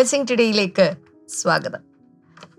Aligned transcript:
Blessing 0.00 0.26
ടുഡേയിലേക്ക് 0.30 0.94
സ്വാഗതം. 1.28 1.78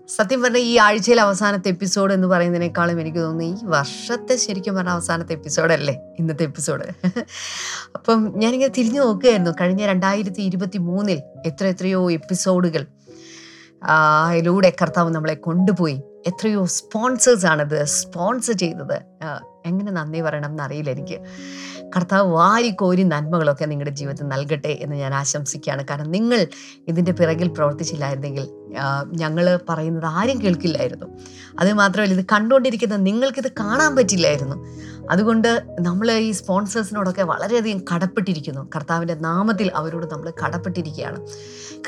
സത്യം 0.08 0.42
പറഞ്ഞാൽ 0.42 0.60
ഈ 0.60 0.76
ആഴ്ചയിലെ 0.76 1.22
അവസാനത്തെ 1.22 1.68
എപ്പിസോഡ് 1.68 2.14
എന്ന് 2.14 2.28
പറയുന്നതിനേക്കാളും 2.28 3.00
എനിക്ക് 3.00 3.18
തോന്നുന്നു 3.18 3.44
ഈ 3.44 3.58
വർഷത്തെ 3.64 4.36
ശരിക്കും 4.36 4.74
പറഞ്ഞ 4.74 4.88
അവസാനത്തെ 4.88 5.32
എപ്പിസോഡല്ലേ 5.32 5.94
ഇന്നത്തെ 6.18 6.42
എപ്പിസോഡ്. 6.42 7.08
അപ്പം 7.94 8.32
ഞാനിങ്ങനെ 8.36 8.72
തിരിഞ്ഞു 8.78 9.00
നോക്കുകയായിരുന്നു. 9.00 9.50
കഴിഞ്ഞ 9.60 9.86
രണ്ടായിരത്തി 9.86 10.40
ഇരുപത്തി 10.40 10.78
മൂന്നിൽ 10.78 11.22
എത്ര 11.46 11.66
എത്രയോ 11.66 12.12
എപ്പിസോഡുകൾ 12.12 12.86
അതിലൂടെ 13.82 14.72
കർത്താവ് 14.82 15.10
നമ്മളെ 15.14 15.34
കൊണ്ടുപോയി. 15.34 16.02
എത്രയോ 16.26 16.64
സ്പോൺസേഴ്സ് 16.66 17.46
ആണത് 17.46 17.84
സ്പോൺസർ 17.84 18.52
ചെയ്തത്. 18.52 18.96
എങ്ങനെ 19.66 19.92
നന്ദി 19.92 20.20
പറയണം 20.20 20.50
എന്നറിയില്ല 20.50 20.90
എനിക്ക്. 20.90 21.18
കർത്താവ് 21.96 22.28
വാരിക്കോരി 22.32 23.02
നന്മകളൊക്കെ 23.02 23.64
നിങ്ങളുടെ 23.64 23.94
ജീവിതത്തിൽ 23.94 24.26
നൽകട്ടെ 24.26 24.72
എന്ന് 24.82 24.96
ഞാൻ 24.96 25.14
ആശംസിക്കുകയാണ്. 25.14 25.84
കാരണം 25.90 26.10
നിങ്ങൾ 26.10 26.46
ഇതിന്റെ 26.88 27.12
പിറകിൽ 27.12 27.48
പ്രവർത്തിച്ചില്ലായിരുന്നെങ്കിൽ 27.48 28.46
ഞങ്ങൾ 29.16 29.60
പറയുന്നത് 29.68 30.06
ആരും 30.06 30.42
കേൾക്കില്ലായിരുന്നു. 30.42 31.06
അത് 31.58 31.72
മാത്രമല്ല 31.72 32.14
ഇത് 32.14 32.24
കണ്ടുകൊണ്ടിരിക്കുന്ന 32.32 32.96
നിങ്ങൾക്കിത് 32.96 33.50
കാണാൻ 33.60 33.96
പറ്റില്ലായിരുന്നു. 33.96 34.56
അതുകൊണ്ട് 35.10 35.62
നമ്മൾ 35.80 36.10
ഈ 36.10 36.30
സ്പോൺസേഴ്സിനോടൊക്കെ 36.30 37.22
വളരെയധികം 37.22 37.84
കടപ്പെട്ടിരിക്കുന്നു. 37.94 38.68
കർത്താവിന്റെ 38.76 39.14
നാമത്തിൽ 39.14 39.70
അവരോട് 39.74 40.06
നമ്മൾ 40.12 40.32
കടപ്പെട്ടിരിക്കുകയാണ്. 40.44 41.26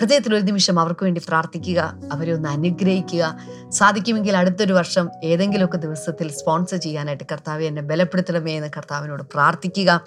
ഹൃദയത്തിൽ 0.00 0.34
ഒരു 0.34 0.42
നിമിഷം 0.42 0.80
അവർക്ക് 0.80 1.04
വേണ്ടി 1.04 1.20
പ്രാർത്ഥിക്കുക 1.28 1.98
അവരെ 2.12 2.32
ഒന്ന് 2.32 2.48
അനുഗ്രഹിക്കുക. 2.48 3.38
സാധിക്കുമെങ്കിൽ 3.70 4.36
അടുത്തൊരു 4.36 4.72
വർഷം 4.72 5.08
ഏതെങ്കിലുമൊക്കെ 5.24 5.76
ദിവസത്തിൽ 5.76 6.30
സ്പോൺസർ 6.30 6.76
ചെയ്യാനായിട്ട് 6.76 7.24
കർത്താവ് 7.32 7.62
എന്നെ 7.62 7.82
ബലപ്പെടുത്തണമേ 7.82 8.52
എന്ന് 8.52 8.68
കർത്താവിനോട് 8.76 9.22
പ്രാർത്ഥിക്കുക. 9.22 10.00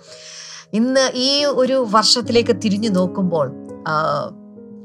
ഇന്ന് 0.73 1.11
ഈ 1.13 1.45
ഒരു 1.45 1.87
വർഷത്തിലേക്ക് 1.89 2.55
തിരിഞ്ഞു 2.55 2.89
നോക്കുമ്പോൾ 2.89 3.51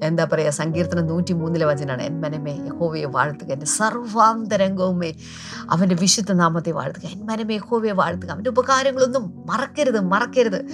എന്താ 0.03 0.25
പറയുക 0.25 0.51
സങ്കീർത്തനം 0.51 1.07
നൂറ്റി 1.07 1.33
മൂന്നിലെ 1.33 1.67
വചനാണ് 1.67 2.03
എൻ 2.03 2.21
മനമേ 2.21 2.53
യഹോവയെ 2.67 3.05
വാഴ്ത്തുക 3.05 3.53
എന്റെ 3.53 3.67
സർവാന്തരംഗവുമേ 3.67 5.13
അവന്റെ 5.71 5.95
വിശുദ്ധ 5.95 6.33
നാമത്തെ 6.33 6.71
വാഴ്ത്തുക 6.71 7.09
എൻ 7.09 7.27
മനമേ 7.27 7.55
യഹോവയെ 7.55 7.93
വാഴ്ത്തുക 7.93 8.31
അവന്റെ 8.31 8.51
ഉപകാരങ്ങളൊന്നും 8.51 9.47
മറക്കരുത് 9.47 10.01
മറക്കരുത്. 10.01 10.65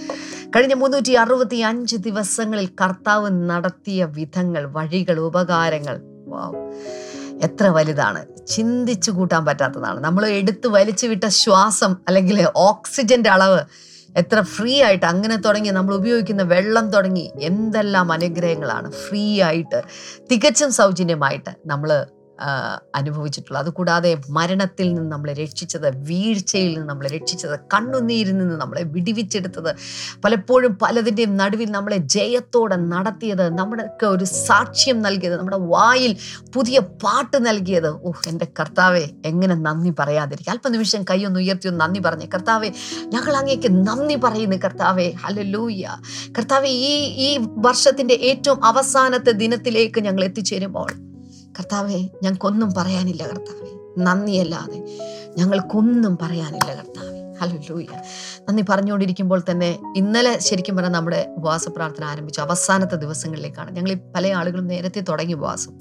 കഴിഞ്ഞ 0.56 0.74
മുന്നൂറ്റി 0.74 1.12
അറുപത്തി 1.12 1.56
അഞ്ച് 1.56 1.96
ദിവസങ്ങളിൽ 1.96 2.68
കർത്താവ് 2.82 3.30
നടത്തിയ 3.30 4.04
വിധങ്ങൾ 4.04 4.66
വഴികൾ 4.72 5.18
ഉപകാരങ്ങൾ 5.20 6.00
വാവ് 6.26 6.56
എത്ര 7.42 7.66
വലുതാണ്. 7.66 8.26
ചിന്തിച്ചു 8.46 9.10
കൂട്ടാൻ 9.10 9.44
പറ്റാത്തതാണ്. 9.44 10.00
നമ്മൾ 10.00 10.26
എടുത്തു 10.26 10.68
വലിച്ചു 10.68 11.06
വിട്ട 11.06 11.26
ശ്വാസം 11.26 11.96
അല്ലെങ്കിൽ 12.08 12.48
ഓക്സിജന്റെ 12.56 13.30
അളവ് 13.30 13.60
എത്ര 14.16 14.38
ഫ്രീ 14.54 14.74
ആയിട്ട് 14.82 15.06
അങ്ങനെ 15.06 15.36
തുടങ്ങി 15.36 15.70
നമ്മൾ 15.70 15.94
ഉപയോഗിക്കുന്ന 15.94 16.42
വെള്ളം 16.48 16.86
തുടങ്ങി 16.90 17.26
എന്തെല്ലാം 17.42 18.12
അനുഗ്രഹങ്ങളാണ് 18.12 18.90
ഫ്രീ 19.02 19.24
ആയിട്ട് 19.40 19.80
തികച്ചും 20.30 20.72
സൗജന്യമായിട്ട് 20.72 21.54
നമ്മൾ 21.66 21.92
അനുഭവിച്ചിട്ടുള്ളത് 22.94 23.60
അതുകൂടാതെ 23.60 24.16
മരണത്തിൽ 24.28 24.94
നിന്ന് 24.94 25.12
നമ്മളെ 25.12 25.32
രക്ഷിച്ചത് 25.32 25.96
വീഴ്ചയിൽ 25.96 26.74
നിന്ന് 26.74 26.88
നമ്മളെ 26.88 27.08
രക്ഷിച്ചത് 27.08 27.60
കണ്ണുനീരിൽ 27.74 28.38
നിന്ന് 28.38 28.60
നമ്മളെ 28.60 28.82
വിടിവിച്ചെടുത്തത് 28.82 29.74
പലപ്പോഴും 30.24 30.78
പലതിന്റെയും 30.78 31.36
നടുവിൽ 31.36 31.70
നമ്മളെ 31.70 31.96
ജയത്തോടെ 31.96 32.76
നടത്തിയത് 32.76 33.58
നമ്മൾക്ക് 33.58 34.06
ഒരു 34.06 34.24
സാക്ഷ്യം 34.24 35.02
നൽകിയത് 35.02 35.38
നമ്മുടെ 35.38 35.56
വായിൽ 35.56 36.16
പുതിയ 36.54 36.78
പാട്ട് 36.78 37.46
നൽകിയത്. 37.46 37.88
ഓഹ് 37.88 38.28
എന്റെ 38.28 38.46
കർത്താവെ 38.60 39.08
എങ്ങനെ 39.24 39.54
നന്ദി 39.54 39.92
പറയാതിരിക്കുക. 39.98 40.52
അല്പനിമിഷം 40.52 41.04
കൈയൊന്ന് 41.10 41.40
ഉയർത്തി 41.40 41.68
ഒന്ന് 41.68 41.80
നന്ദി 41.80 42.00
പറഞ്ഞു. 42.00 42.26
കർത്താവെ 42.34 42.72
ഞങ്ങൾ 43.04 43.36
അങ്ങേക്ക് 43.36 43.86
നന്ദി 43.88 44.14
പറയുന്നു 44.14 44.56
കർത്താവെ. 44.56 45.14
ഹല്ലേലൂയ 45.24 45.84
കർത്താവെ 46.38 46.68
ഈ 46.68 46.94
ഈ 47.28 47.38
വർഷത്തിന്റെ 47.56 48.14
ഏറ്റവും 48.14 48.64
അവസാനത്തെ 48.64 49.30
ദിനത്തിലേക്ക് 49.32 50.00
ഞങ്ങൾ 50.00 50.24
എത്തിച്ചേരുമ്പോൾ 50.24 51.07
കർത്താവെ 51.58 51.98
ഞങ്ങൾക്കൊന്നും 52.22 52.72
പറയാനില്ല 52.76 53.26
കർത്താവെ. 53.26 53.94
നന്ദിയല്ലാതെ 53.98 54.98
ഞങ്ങൾക്കൊന്നും 55.38 56.18
പറയാനില്ല 56.22 56.74
കർത്താവെ. 56.74 57.18
ഹല്ലേലൂയ. 57.40 57.86
നന്ദി 58.48 58.64
പറഞ്ഞുകൊണ്ടിരിക്കുമ്പോൾ 58.68 59.42
തന്നെ 59.50 59.78
ഇന്നലെ 59.96 60.38
ശരിക്കും 60.38 60.76
പറഞ്ഞാൽ 60.76 60.92
നമ്മുടെ 60.92 61.34
ഉപവാസ 61.36 61.68
പ്രാർത്ഥന 61.68 62.04
ആരംഭിച്ചു. 62.04 62.40
അവസാനത്തെ 62.40 62.96
ദിവസങ്ങളിലേക്കാണ്. 62.96 63.70
ഞങ്ങൾ 63.70 63.94
പല 64.16 64.32
ആളുകളും 64.32 64.66
നേരത്തെ 64.66 65.00
തുടങ്ങി 65.00 65.32
ഉപവാസം. 65.32 65.72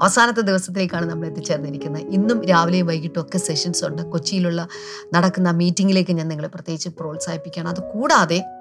അവസാനത്തെ 0.00 0.40
ദിവസത്തിലേക്കാണ് 0.40 1.10
നമ്മൾ 1.10 1.26
എത്തിച്ചേർന്നിരിക്കുന്നത്. 1.26 2.02
ഇന്നും 2.02 2.44
രാവിലെയും 2.44 2.86
വൈകിട്ടും 2.86 3.20
ഒക്കെ 3.20 3.38
സെഷൻസ് 3.38 3.84
ഉണ്ട്. 3.84 4.02
കൊച്ചിയിലുള്ള 4.02 4.68
നടക്കുന്ന 5.14 5.50
മീറ്റിങ്ങിലേക്ക് 5.50 6.12
ഞാൻ 6.12 6.28
നിങ്ങളെ 6.28 6.48
പ്രത്യേകിച്ച് 6.48 6.88
പ്രോത്സാഹിപ്പിക്കുകയാണ്. 6.88 8.59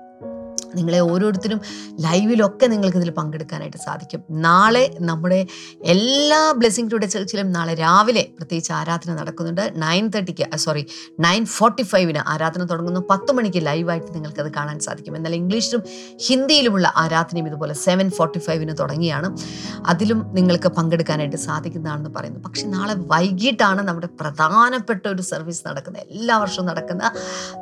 നിങ്ങളെ 0.75 0.99
ഓരോരുത്തരും 0.99 1.61
ലൈവിലൊക്കെ 1.99 2.65
നിങ്ങൾക്ക് 2.65 2.97
ഇതിൽ 2.97 3.09
പങ്കെടുക്കാനായിട്ട് 3.09 3.77
സാധിക്കും. 3.77 4.23
നാളെ 4.29 4.97
നമ്മുടെ 5.01 5.47
എല്ലാ 5.83 6.51
ബ്ലെസ്സിങ് 6.51 6.91
ടുഡേ 6.91 7.07
ചർച്ചിലും 7.07 7.51
നാളെ 7.51 7.73
രാവിലെ 7.73 8.27
പ്രത്യേകിച്ച് 8.37 8.71
ആരാധന 8.71 9.15
നടക്കുന്നുണ്ട്. 9.15 9.73
നയൻ 9.75 10.07
തേർട്ടിക്ക് 10.07 10.55
സോറി 10.55 10.85
നയൻ 11.19 11.45
ഫോർട്ടി 11.45 11.83
ഫൈവിന് 11.83 12.29
ആരാധന 12.29 12.63
തുടങ്ങുന്നു. 12.63 13.01
പത്ത് 13.09 13.31
മണിക്ക് 13.31 13.65
ലൈവായിട്ട് 13.65 14.15
നിങ്ങൾക്കത് 14.15 14.51
കാണാൻ 14.53 14.79
സാധിക്കും. 14.79 15.15
എന്നാൽ 15.15 15.35
ഇംഗ്ലീഷിലും 15.35 15.83
ഹിന്ദിയിലുമുള്ള 16.27 16.93
ആരാധനയും 16.95 17.47
ഇതുപോലെ 17.47 17.73
സെവൻ 17.73 18.09
ഫോർട്ടി 18.09 18.39
ഫൈവിന് 18.39 18.75
തുടങ്ങിയാണ്. 18.79 19.37
അതിലും 19.85 20.25
നിങ്ങൾക്ക് 20.33 20.67
പങ്കെടുക്കാനായിട്ട് 20.67 21.35
സാധിക്കുന്നതാണെന്ന് 21.35 22.09
പറയുന്നു. 22.09 22.39
പക്ഷെ 22.39 22.67
നാളെ 22.67 22.93
വൈകിട്ടാണ് 22.95 23.81
നമ്മുടെ 23.81 24.07
പ്രധാനപ്പെട്ട 24.21 25.07
ഒരു 25.07 25.21
സർവീസ് 25.21 25.67
നടക്കുന്നത്. 25.67 26.03
എല്ലാ 26.09 26.37
വർഷവും 26.37 26.65
നടക്കുന്ന 26.65 27.11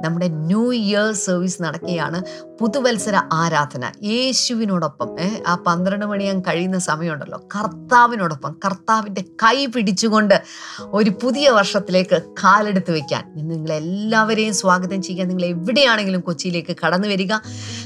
നമ്മുടെ 0.02 0.28
ന്യൂ 0.28 0.74
ഇയർ 0.74 1.12
സർവീസ് 1.12 1.62
നടക്കുകയാണ്. 1.62 2.24
പുതുവത്സര 2.88 3.22
ആരാധന. 3.34 3.86
യേശുവിനോടൊപ്പം 4.04 5.10
ആ 5.48 5.56
പന്ത്രണ്ട് 5.56 6.06
മണിയാൻ 6.06 6.40
കഴിയുന്ന 6.40 6.78
സമയമുണ്ടല്ലോ. 6.80 7.40
കർത്താവിനോടൊപ്പം 7.56 8.56
കർത്താവിന്റെ 8.66 9.22
കൈ 9.22 9.66
പിടിച്ചുകൊണ്ട് 9.66 10.36
ഒരു 10.80 11.10
പുതിയ 11.10 11.50
വർഷത്തിലേക്ക് 11.50 12.22
കാലെടുത്ത് 12.44 12.92
വയ്ക്കാൻ 12.92 13.24
നിങ്ങളെല്ലാവരെയും 13.36 14.54
സ്വാഗതം 14.54 15.02
ചെയ്യാൻ 15.02 15.28
നിങ്ങൾ 15.28 15.46
എവിടെയാണെങ്കിലും 15.46 16.22
കൊച്ചിയിലേക്ക് 16.22 16.76
കടന്നു 16.86 17.08
വരിക. 17.08 17.34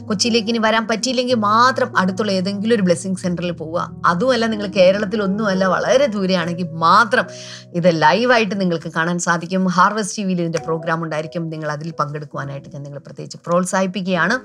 കൊച്ചിയിലേക്ക് 0.07 0.49
ഇനി 0.49 0.57
വരാൻ 0.57 0.87
പറ്റിയില്ലെങ്കിൽ 0.87 1.35
മാത്രം 1.35 1.97
അടുത്തുള്ള 1.97 2.31
ഏതെങ്കിലും 2.31 2.75
ഒരു 2.75 2.81
ബ്ലെസ്സിങ് 2.81 3.15
സെന്ററിൽ 3.15 3.51
പോവുക. 3.51 3.97
അതുമല്ല 4.05 4.45
നിങ്ങൾ 4.45 4.67
കേരളത്തിൽ 4.67 5.23
ഒന്നുമല്ല 5.23 5.65
വളരെ 5.65 6.05
ദൂരെയാണെങ്കിൽ 6.05 6.69
മാത്രം 6.71 7.25
ഇത് 7.73 8.01
ലൈവായിട്ട് 8.01 8.61
നിങ്ങൾക്ക് 8.61 8.91
കാണാൻ 8.95 9.19
സാധിക്കും. 9.19 9.67
ഹാർവസ്റ്റ് 9.67 10.17
ടി 10.17 10.23
വിയിൽ 10.23 10.41
ഇതിന്റെ 10.41 10.59
പ്രോഗ്രാം 10.65 11.03
ഉണ്ടായിരിക്കും. 11.03 11.49
നിങ്ങൾ 11.49 11.71
അതിൽ 11.71 11.93
പങ്കെടുക്കുവാനായിട്ട് 11.99 12.69
ഞാൻ 12.73 12.83
നിങ്ങളെ 12.83 13.01
പ്രത്യേകിച്ച് 13.01 13.37
പ്രോത്സാഹിപ്പിക്കുകയാണ്. 13.45 14.39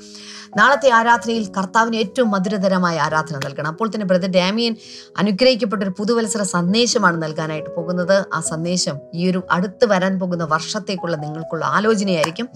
നാളത്തെ 0.59 0.91
ആരാധനയിൽ 0.91 1.47
കർത്താവിന് 1.56 1.97
ഏറ്റവും 1.97 2.31
മധുരതരമായ 2.31 2.99
ആരാധന 2.99 3.37
നൽകണം. 3.37 3.67
അപ്പോൾ 3.67 3.88
തന്നെ 3.88 4.06
ബ്രദർ 4.06 4.31
ഡാമിയൻ 4.31 4.77
അനുഗ്രഹിക്കപ്പെട്ട 5.19 5.83
ഒരു 5.83 5.94
പുതുവത്സര 5.99 6.43
സന്ദേശമാണ് 6.43 7.23
നൽകാനായിട്ട് 7.23 7.71
പോകുന്നത്. 7.77 8.25
ആ 8.34 8.41
സന്ദേശം 8.41 8.99
ഈ 9.15 9.31
ഒരു 9.31 9.43
അടുത്ത് 9.50 9.84
വരാൻ 9.84 10.21
പോകുന്ന 10.21 10.44
വർഷത്തേക്കുള്ള 10.44 11.17
നിങ്ങൾക്കുള്ള 11.17 11.65
ആലോചനയായിരിക്കും. 11.65 12.49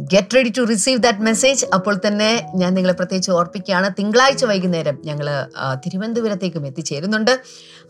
Get 0.00 0.34
ready 0.34 0.52
to 0.58 0.62
receive 0.62 1.02
that 1.02 1.18
message 1.18 1.66
അപ്പോൾ 1.74 2.00
തന്നെ 2.06 2.46
ഞാൻ 2.54 2.74
നിങ്ങളെ 2.74 2.94
പ്രത്യേകിച്ച് 2.94 3.30
ഓർപ്പിക്കുകയാണ്. 3.30 3.90
തിങ്കളാഴ്ച 3.98 4.44
വൈകുന്നേരം 4.44 5.02
ഞങ്ങൾ 5.04 5.28
തിരുവനന്തപുരത്തേക്കും 5.84 6.66
എത്തിച്ചേരുന്നുണ്ട്. 6.66 7.40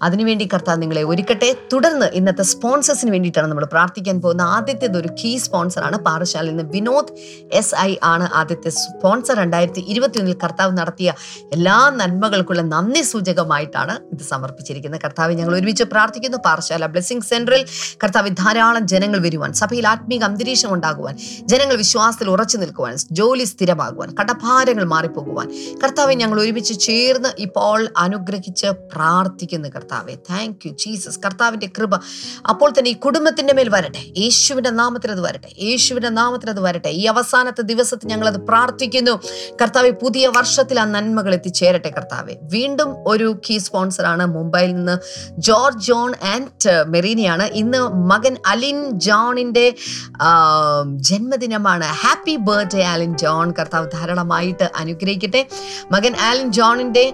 അതിനുവേണ്ടി 0.03 0.49
കർത്താവ് 0.55 0.83
നിങ്ങളെ 0.83 1.03
ഒരുക്കട്ടെ. 1.03 1.57
തുടർന്ന് 1.73 2.07
ഇന്നത്തെ 2.07 2.43
സ്പോൺസേഴ്സിന് 2.43 3.11
വേണ്ടിയിട്ടാണ് 3.11 3.49
നമ്മൾ 3.49 3.65
പ്രാർത്ഥിക്കാൻ 3.65 4.21
പോകുന്ന 4.21 4.43
ആദ്യത്തേത് 4.43 4.99
ഒരു 4.99 5.09
കീ 5.09 5.37
സ്പോൺസറാണ് 5.37 5.97
പാറശാലയിൽ 5.97 6.57
നിന്ന് 6.57 6.73
വിനോദ് 6.73 7.13
എസ് 7.53 7.75
ഐ 7.75 7.97
ആണ് 8.03 8.29
ആദ്യത്തെ 8.35 8.69
സ്പോൺസർ 8.69 9.37
രണ്ടായിരത്തി 9.37 9.85
ഇരുപത്തിയൊന്നിൽ 9.89 10.37
കർത്താവ് 10.45 10.79
നടത്തിയ 10.79 11.15
എല്ലാ 11.53 11.91
നന്മകൾക്കുള്ള 11.91 12.63
നന്ദി 12.63 13.03
സൂചകമായിട്ടാണ് 13.03 13.97
ഇത് 14.13 14.23
സമർപ്പിച്ചിരിക്കുന്നത്. 14.23 15.01
കർത്താവ് 15.01 15.33
ഞങ്ങൾ 15.35 15.55
ഒരുമിച്ച് 15.55 15.85
പ്രാർത്ഥിക്കുന്നു. 15.85 16.39
പാറശാല 16.39 16.87
ബ്ലെസ്സിംഗ് 16.87 17.25
സെന്ററിൽ 17.25 17.65
കർത്താവ് 18.05 18.31
ധാരാളം 18.31 18.87
ജനങ്ങൾ 18.87 19.19
വരുവാൻ 19.19 19.53
സഭയിൽ 19.53 19.89
ആത്മീക 19.89 20.25
അന്തരീക്ഷം 20.25 20.73
ഉണ്ടാകുവാൻ 20.75 21.19
ജനങ്ങൾ 21.47 21.77
വിശ്വാസത്തിൽ 21.77 22.31
ഉറച്ചു 22.31 22.57
നിൽക്കുവാൻ 22.57 22.95
ജോലി 23.13 23.45
സ്ഥിരമാകുവാൻ 23.45 24.15
കടഭാരങ്ങൾ 24.21 24.85
മാറിപ്പോകുവാൻ. 24.85 25.49
കർത്താവ് 25.85 26.15
ഞങ്ങൾ 26.15 26.41
ഒരുമിച്ച് 26.41 26.75
ചേർന്ന് 26.81 27.29
ഇപ്പോൾ 27.39 27.89
അനുഗ്രഹിച്ച് 27.97 28.67
പ്രാർത്ഥിക്കുന്നു 28.67 29.69
കർത്താവെ. 29.85 30.15
താങ്ക് 30.31 30.67
യു 30.67 30.73
ജീസസ് 30.81 31.19
കർത്താവിന്റെ 31.25 31.69
കൃപ 31.79 31.95
അപ്പോൾ 32.51 32.69
തന്നെ 32.71 32.91
ഈ 32.91 32.97
കുടുംബത്തിന്റെ 33.05 33.53
മേൽ 33.55 33.69
വരട്ടെ. 33.69 34.03
യേശുവിന്റെ 34.19 34.71
നാമത്തിൽ 34.71 35.11
അത് 35.11 35.21
വരട്ടെ. 35.21 35.51
യേശുവിന്റെ 35.63 36.09
നാമത്തിൽ 36.09 36.49
അത് 36.51 36.61
വരട്ടെ. 36.61 36.91
ഈ 37.01 37.05
അവസാനത്തെ 37.05 37.63
ദിവസത്തിൽ 37.71 38.07
ഞങ്ങളത് 38.09 38.39
പ്രാർത്ഥിക്കുന്നു. 38.49 39.15
കർത്താവ് 39.63 39.91
പുതിയ 40.03 40.25
വർഷത്തിൽ 40.37 40.77
ആ 40.81 40.85
നന്മകൾ 40.85 41.33
എത്തിച്ചേരട്ടെ 41.35 41.91
കർത്താവെ. 41.97 42.35
വീണ്ടും 42.55 42.91
ഒരു 43.07 43.29
കീ 43.45 43.59
സ്പോൺസറാണ് 43.59 44.27
മുംബൈയിൽ 44.27 44.73
നിന്ന് 44.75 44.97
ജോർജ് 45.39 45.85
ജോൺ 45.87 46.13
ആൻഡ് 46.33 46.73
മെറീനിയാണ്. 46.95 47.47
ഇന്ന് 47.63 47.81
മകൻ 48.13 48.35
അലിൻ 48.47 48.79
ജോണിന്റെ 49.07 49.67
ജന്മദിനമാണ്. 51.09 51.89
Happy 52.03 52.37
birthday 52.49 52.85
Alin 52.95 53.13
John. 53.19 53.47
കർത്താവ് 53.59 53.87
ധാരാളമായിട്ട് 53.95 54.67
അനുഗ്രഹിക്കട്ടെ. 54.77 55.43
മകൻ 55.91 56.15
ആലിൻ 56.29 56.49
ജോണിന്റെ 56.59 57.05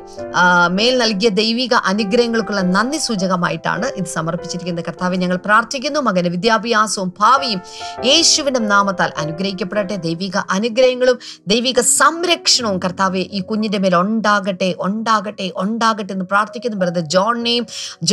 മേൽ 0.70 0.94
നൽകിയ 0.98 1.28
ദൈവിക 1.40 1.74
അനുഗ്രഹങ്ങൾക്കുള്ള 1.74 2.59
നന്ദി 2.62 2.98
സൂചകമായിട്ടാണ് 2.98 3.86
ഇത് 3.86 4.04
സമർപ്പിച്ചിരിക്കുന്നത്. 4.04 4.84
കർത്താവ് 4.84 5.16
ഞങ്ങൾ 5.16 5.36
പ്രാർത്ഥിക്കുന്നു. 5.36 6.00
മകന്റെ 6.00 6.30
വിദ്യാഭ്യാസവും 6.30 7.12
ഭാവിയും 7.20 7.60
യേശുവിന്റെ 8.04 8.60
നാമത്താൽ 8.60 9.12
അനുഗ്രഹിക്കപ്പെടട്ടെ. 9.18 9.96
ദൈവിക 9.96 10.36
അനുഗ്രഹങ്ങളും 10.50 11.18
ദൈവിക 11.46 11.80
സംരക്ഷണവും 11.80 12.80
കർത്താവ് 12.84 13.16
ഈ 13.16 13.40
കുഞ്ഞിന്റെ 13.40 13.78
മേൽ 13.78 13.96
ഉണ്ടാകട്ടെ 13.96 14.74
ഉണ്ടാകട്ടെ 14.78 15.52
ഉണ്ടാകട്ടെ 15.56 16.12
എന്ന് 16.12 16.24
പ്രാർത്ഥിക്കുന്നു. 16.24 16.76
ബ്രദർ 16.76 17.00
ജോണിനെയും 17.00 17.66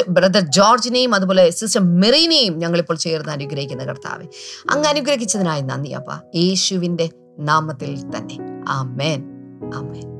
ബ്രദർ 0.09 0.41
ജോർജിനെയും 0.41 1.15
അതുപോലെ 1.15 1.49
സിസ്റ്റർ 1.49 1.81
മെറീനെയും 1.83 2.59
ഞങ്ങളിപ്പോൾ 2.59 2.97
ചേർന്ന് 2.97 3.31
അനുഗ്രഹിക്കുന്ന 3.31 3.83
കർത്താവ്. 3.83 4.23
അങ്ങ് 4.69 4.89
അനുഗ്രഹിച്ചതിനായി 4.89 5.61
നന്ദി 5.61 5.89
അപ്പ. 5.89 6.11
യേശുവിന്റെ 6.35 7.09
നാമത്തിൽ 7.39 8.01
തന്നെ. 8.01 8.37
ആമേൻ. 8.67 9.23
ആമേൻ. 9.75 10.16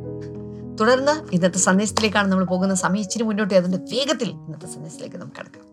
തുടർന്ന് 0.79 1.35
ഇന്നത്തെ 1.35 1.59
സന്ദേശത്തിലേക്കാണ് 1.59 2.31
നമ്മൾ 2.31 2.45
പോകുന്ന 2.45 2.73
സമയം 2.75 2.99
ഇച്ചിരി 2.99 3.23
മുന്നോട്ട് 3.23 3.53
അതിന്റെ 3.53 3.77
വേഗത്തിൽ 3.77 4.29
ഇന്നത്തെ 4.29 4.67
സന്ദേശത്തിലേക്ക് 4.67 5.17
നമുക്ക് 5.17 5.37
കടക്കാം. 5.39 5.63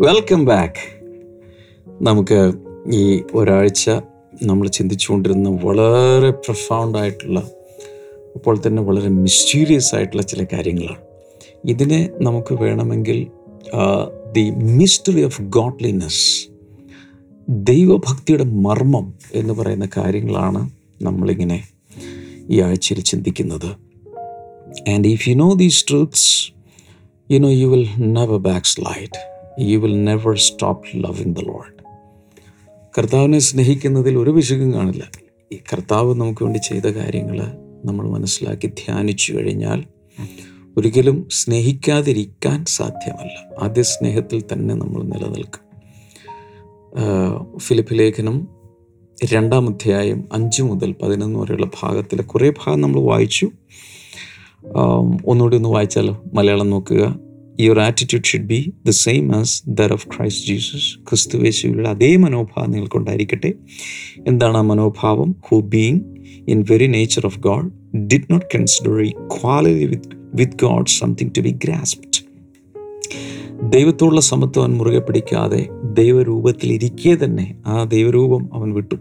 വെൽക്കം 0.00 0.44
ബാക്ക് 0.44 0.82
നമുക്ക് 2.02 2.52
ഈ 2.92 3.22
ഒരാഴ്ച 3.34 3.90
നമ്മൾ 4.42 4.68
ചിന്തിച്ചുകൊണ്ടിരുന്ന 4.68 5.48
വളരെ 5.64 6.30
പ്രഫൗണ്ടായിട്ടുള്ള 6.30 7.38
അപ്പോൾ 8.36 8.60
തന്നെ 8.66 8.82
വളരെ 8.82 9.08
മിസ്റ്റീരിയസ് 9.08 9.94
ആയിട്ടുള്ള 9.94 10.22
ചില 10.22 10.46
കാര്യങ്ങളാണ്. 10.52 11.02
ഇതിനെ 11.64 12.10
നമുക്ക് 12.20 12.54
വേണമെങ്കിൽ 12.54 13.18
ദി 14.32 14.50
മിസ്റ്ററി 14.50 15.24
ഓഫ് 15.24 15.42
ഗോഡ്ലിനെസ് 15.42 16.57
ദൈവഭക്തിയുടെ 17.50 18.44
മർമ്മം 18.44 19.14
എന്ന് 19.34 19.54
പറയുന്ന 19.54 19.88
കാര്യങ്ങളാണ് 19.96 20.70
നമ്മളിങ്ങനെ 21.02 21.68
ഈ 22.50 22.60
ആഴ്ചയിൽ 22.60 23.00
ചിന്തിക്കുന്നത്. 23.00 23.70
And 24.90 25.08
if 25.08 25.28
you 25.28 25.34
know 25.34 25.52
these 25.52 25.84
truths 25.90 26.52
you 27.30 27.38
know 27.38 27.48
you 27.48 27.66
will 27.66 27.88
never 27.98 28.38
backslide 28.66 29.44
you 29.60 29.78
will 29.78 30.04
never 30.04 30.36
stop 30.36 30.86
loving 30.94 31.34
the 31.34 31.38
lord 31.38 31.84
കർത്താവിനെ 32.98 33.38
സ്നേഹിക്കുന്നതിൽ 33.38 34.18
ഒരു 34.18 34.30
വിശുഖം 34.30 34.74
കാണില്ല. 34.74 35.10
ഈ 35.52 35.58
കർത്താവ് 35.72 36.14
നമുക്ക് 36.14 36.42
വേണ്ടി 36.42 36.58
ചെയ്ത 36.58 36.82
കാര്യങ്ങൾ 36.82 37.38
നമ്മൾ 37.84 38.08
മനസ്സിലാക്കി 38.08 38.66
ധ്യാനിച്ചു 38.66 39.32
കഴിഞ്ഞാൽ 39.32 39.84
ഒരിക്കലും 40.76 41.28
സ്നേഹിക്കാതിരിക്കാൻ 41.32 42.64
സാധ്യമല്ല. 42.64 43.64
ആദ്യ 43.64 43.82
സ്നേഹത്തിൽ 43.82 44.42
തന്നെ 44.52 44.74
നമ്മൾ 44.74 45.02
നിലനിൽക്കും. 45.02 45.67
ഫിലിപ്പ് 47.58 47.98
ലേഖനം 47.98 48.48
രണ്ടാം 49.32 49.68
അധ്യായം 49.68 50.28
അഞ്ച് 50.32 50.62
മുതൽ 50.62 50.94
പതിനൊന്ന് 51.02 51.38
വരെയുള്ള 51.40 51.66
ഭാഗത്തിലെ 51.82 52.22
കുറേ 52.22 52.50
ഭാഗം 52.50 52.80
നമ്മൾ 52.80 53.00
വായിച്ചു. 53.00 53.50
ഒന്നുകൂടി 55.26 55.56
ഒന്ന് 55.56 55.68
വായിച്ചാലോ? 55.68 56.22
മലയാളം 56.32 56.70
നോക്കുക. 56.70 57.18
Your 57.60 57.80
attitude 57.80 58.24
should 58.24 58.42
be 58.42 58.72
the 58.86 58.90
same 58.90 59.36
as 59.36 59.62
that 59.66 59.92
of 59.92 60.08
Christ 60.08 60.46
Jesus 60.46 60.98
ക്രിസ്തുവേശുവിലുള്ള 60.98 61.88
അതേ 61.88 62.16
മനോഭാവം 62.16 62.70
നിങ്ങൾക്കുണ്ടായിരിക്കട്ടെ 62.70 63.52
എന്താണ് 64.26 64.56
ആ 64.56 64.60
മനോഭാവം? 64.60 65.34
Who 65.48 65.60
being 65.60 66.00
in 66.48 66.64
very 66.70 66.86
nature 66.86 67.26
of 67.26 67.38
God 67.38 67.96
did 67.96 68.32
not 68.32 68.46
consider 68.54 69.00
equality 69.02 69.84
with 69.84 70.08
with 70.34 70.52
God 70.52 70.86
something 70.86 71.30
to 71.36 71.40
be 71.40 71.50
grasped 71.64 72.07
ദൈവത്തോടുള്ള 73.62 74.20
സമത്വം 74.20 74.62
അവൻ 74.62 74.76
മുറുകെ 74.76 74.98
പിടിക്കാതെ 74.98 75.68
ദൈവരൂപത്തിൽ 75.84 76.72
ഇരിക്കെ 76.72 77.24
തന്നെ 77.24 77.56
ആ 77.66 77.84
ദൈവരൂപം 77.84 78.50
അവൻ 78.54 78.74
വിട്ടു. 78.74 78.94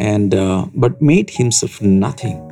And 0.00 0.36
but 0.76 1.04
made 1.04 1.26
himself 1.30 1.78
nothing 1.84 2.48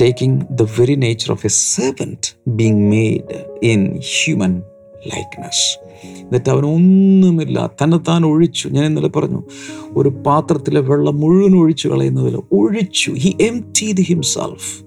taking 0.00 0.42
the 0.50 0.62
very 0.62 0.94
nature 0.94 1.32
of 1.32 1.46
a 1.46 1.48
servant 1.48 2.36
being 2.48 2.90
made 2.90 3.56
in 3.62 3.98
human 3.98 4.62
likeness 5.06 5.78
എന്നിട്ട് 6.06 6.50
അവൻ 6.50 6.66
ഒന്നുമില്ല 6.66 7.70
തന്നെത്താൻ 7.82 8.26
ഒഴിച്ചു. 8.26 8.68
ഞാൻ 8.68 8.84
ഇന്നലെ 8.84 9.08
പറഞ്ഞു 9.08 9.42
ഒരു 9.90 10.08
പാത്രത്തിലെ 10.08 10.80
വെള്ളം 10.80 11.20
മുഴുവൻ 11.20 11.56
ഒഴിച്ചു 11.56 11.88
കളയുന്നതിൽ 11.88 12.36
ഒഴിച്ചു. 12.52 13.10
ഹി 13.10 13.36
എം 13.40 13.60
ടീഡ് 13.60 14.00
ഹിംസെൽഫ് 14.00 14.84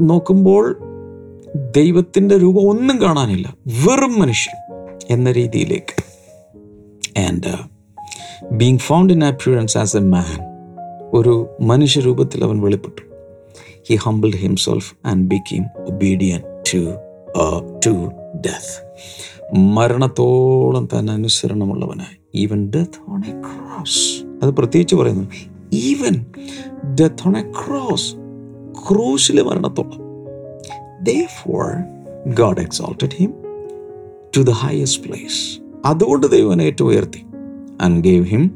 നോക്കുമ്പോൾ 0.00 0.93
ദൈവത്തിന്റെ 1.54 2.38
രൂപം 2.38 2.68
ഒന്നും 2.68 3.02
കാണാനില്ല. 3.02 3.56
വെറും 3.66 4.20
മനുഷ്യൻ 4.20 4.86
എന്ന 5.10 5.32
രീതിയിലേക്ക്. 5.32 6.14
And 7.18 7.58
being 8.52 8.78
found 8.78 9.12
in 9.12 9.24
appearance 9.24 9.78
as 9.78 9.96
a 9.96 10.00
man 10.00 10.44
ഒരു 11.12 11.56
മനുഷ്യരൂപത്തിൽ 11.60 12.44
അവൻ 12.44 12.60
വെളിപ്പെട്ടു. 12.60 13.02
He 13.90 13.96
humble 13.96 14.30
himself 14.30 14.94
and 15.04 15.30
became 15.30 15.64
obedient 15.88 16.42
to 16.74 16.78
to 17.86 18.10
death 18.46 18.94
മരണത്തോളം 19.58 20.88
തന്നെ 20.98 21.12
അനുസരണമുള്ളവനായി. 21.12 22.16
Even 22.34 22.70
death 22.70 23.10
on 23.10 23.22
a 23.28 23.32
cross 23.32 24.24
അത് 24.42 24.54
പ്രത്യേകിച്ച് 24.54 24.94
പറയുന്നു. 24.94 25.28
Even 25.72 26.26
death 26.94 27.28
on 27.28 27.36
a 27.36 27.52
cross 27.52 28.14
ക്രൂശിലെ 28.88 29.42
മരണത്തോളം. 29.42 30.03
Therefore, 31.08 31.72
God 32.40 32.56
exalted 32.56 33.12
him 33.20 33.30
to 34.36 34.46
the 34.46 34.52
highest 34.66 34.98
place. 35.06 35.62
അതുകൊണ്ട് 35.84 36.26
ദൈവം 36.26 36.62
ഏറ്റവും 36.62 36.88
ഉയർത്തി. 36.88 37.22
And 37.80 38.04
gave 38.04 38.24
him 38.24 38.50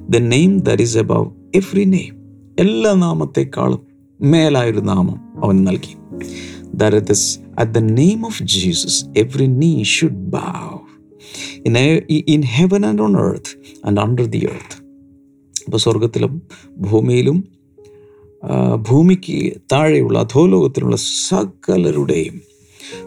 the 0.00 0.16
name 0.16 0.60
that 0.60 0.82
is 0.82 0.98
above 0.98 1.30
every 1.54 1.84
name 1.84 2.14
എല്ലാ 2.58 2.92
നാമത്തെക്കാളും 2.92 3.80
മേലായൊരു 4.20 4.80
നാമം 4.80 5.44
അവൻ 5.44 5.64
നൽകി. 5.64 5.96
That 6.74 6.96
thus 6.96 7.38
at 7.58 7.72
the 7.72 7.78
name 7.78 8.26
of 8.26 8.42
Jesus 8.42 9.04
every 9.16 9.46
knee 9.46 9.82
should 9.82 10.30
bow 10.30 10.78
in 11.66 11.78
in 12.28 12.42
heaven 12.42 12.86
and 12.86 13.02
on 13.02 13.28
earth 13.28 13.52
and 13.86 14.00
under 14.00 14.24
the 14.24 14.38
earth 14.38 14.86
അപ്പോൾ 15.66 15.78
സ്വർഗത്തിലും 15.78 16.42
ഭൂമിയിലും 16.76 17.55
ഭൂമിക്ക് 18.76 19.56
താഴെയുള്ള 19.72 20.18
അധോലോകത്തിലുള്ള 20.18 20.96
സകലരുടെയും 20.96 22.40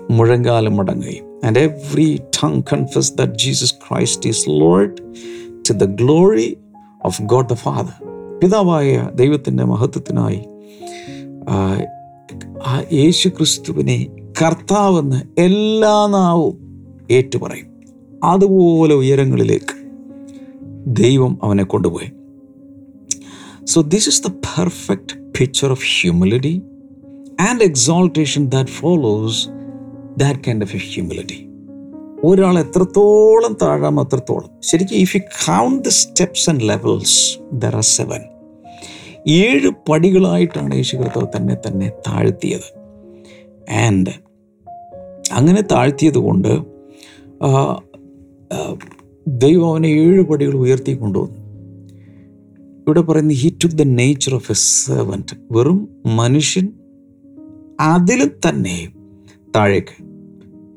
മുഴങ്കാലം 0.09 0.75
മടങ്ങുകയും 0.77 1.39
and 1.45 1.59
every 1.59 2.19
tongue 2.43 2.61
confess 2.73 3.13
that 3.13 3.33
Jesus 3.33 3.73
Christ 3.73 4.29
is 4.29 4.49
lord 4.49 4.97
to 5.69 5.73
the 5.73 5.83
glory 5.85 6.57
of 7.05 7.21
God 7.21 7.49
the 7.49 7.53
father 7.53 7.93
പിതാവായ 8.39 9.09
ദൈവത്തിന്റെ 9.15 9.63
മഹത്വത്തിനായി 9.63 10.41
ആ, 11.49 12.81
യേശു 12.93 13.29
ക്രിസ്തുവിനെ 13.29 14.07
കർത്താവെന്ന് 14.41 15.41
എല്ലാ 15.41 16.07
നാവും 16.07 16.57
ഏറ്റുപറയും. 17.11 17.65
അതുപോലെ 18.23 18.95
ഉയരങ്ങളിലേക്ക് 18.95 19.75
ദൈവം 20.87 21.39
അവനെ 21.43 21.63
കൊണ്ടുപോയി. 21.63 22.11
This 23.69 24.05
is 24.09 24.17
the 24.25 24.31
perfect 24.45 25.09
picture 25.37 25.69
of 25.73 25.81
humility 25.95 26.53
and 27.47 27.57
exaltation 27.61 28.43
that 28.53 28.67
follows 28.77 29.35
that 30.21 30.37
kind 30.45 30.61
of 30.65 30.71
a 30.77 30.79
humility. 30.93 31.37
ഒരാൾ 32.23 32.55
എത്രത്തോളം 32.59 33.53
താഴാം 33.61 33.99
അത്രത്തോളം. 33.99 34.49
ശരിക്കും 34.69 34.95
if 34.95 35.15
you 35.15 35.21
count 35.47 35.83
the 35.87 35.91
steps 35.99 36.49
and 36.49 36.63
levels 36.69 37.17
there 37.53 37.75
are 37.75 37.85
seven 37.97 38.23
ഏഴ് 39.27 39.71
പടികളായിട്ടാണ് 39.89 40.75
യേശു 40.75 40.97
കർത്താവ് 40.97 41.27
തന്നെ 41.37 41.57
തന്നെ 41.67 41.89
താഴ്ത്തിയത്. 42.07 42.69
ആൻഡ് 43.85 44.13
അങ്ങനെ 45.31 45.61
താഴ്ത്തിയത് 45.73 46.19
കൊണ്ട് 46.27 46.51
ദൈവം 49.45 49.67
അവനെ 49.71 49.87
ഏഴ് 49.87 50.23
പടികൾ 50.31 50.55
ഉയർത്തി 50.63 50.95
കൊണ്ടുവന്നു. 51.03 51.38
ഇവിടെ 52.89 53.01
പറയുന്നത് 53.01 53.37
he 53.37 53.57
to 53.63 53.67
the 53.67 53.83
nature 53.83 54.35
of 54.35 54.51
a 54.51 54.55
servant 54.55 55.35
വെറും 55.51 55.89
മനുഷ്യൻ 56.05 56.67
അതിൽ 57.79 58.31
തന്നെ 58.47 58.91
താഴേക്ക്. 59.55 59.93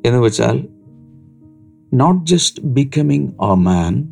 എന്ന് 0.07 0.19
വെച്ചാൽ 0.19 0.69
not 1.95 2.27
just 2.27 2.63
becoming 2.63 3.29
a 3.29 3.55
man 3.55 4.09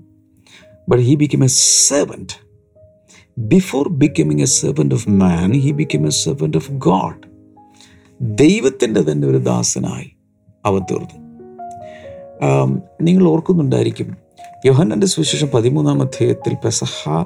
but 0.88 1.02
he 1.02 1.14
become 1.14 1.45
a 1.45 1.47
servant 1.88 2.37
before 3.38 3.88
becoming 3.88 4.40
a 4.40 4.45
servant 4.45 4.95
of 4.95 5.11
man 5.11 5.52
he 5.52 5.71
become 5.71 6.07
a 6.07 6.11
servant 6.11 6.57
of 6.57 6.73
God 6.73 7.23
ദൈവത്തിന്റെ 8.21 9.12
തന്നെ 9.12 9.28
ഒരു 9.28 9.37
ദാസനായി 9.37 10.11
അവൻ 10.66 10.80
തീർന്നു. 10.90 11.16
നിങ്ങൾ 13.02 13.28
ഓർക്കുന്നുണ്ടായിരിക്കും 13.28 14.16
യോഹന്നന്റെ 14.66 15.07
സുവിശേഷം 15.07 15.49
പതിമൂന്നാം 15.54 16.02
അധ്യായത്തിൽ 16.02 16.54
പെസഹ 16.64 17.25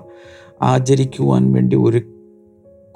ആചരിക്കുവാൻ 0.62 1.52
വേണ്ടി 1.52 1.76
ഒരു 1.76 2.00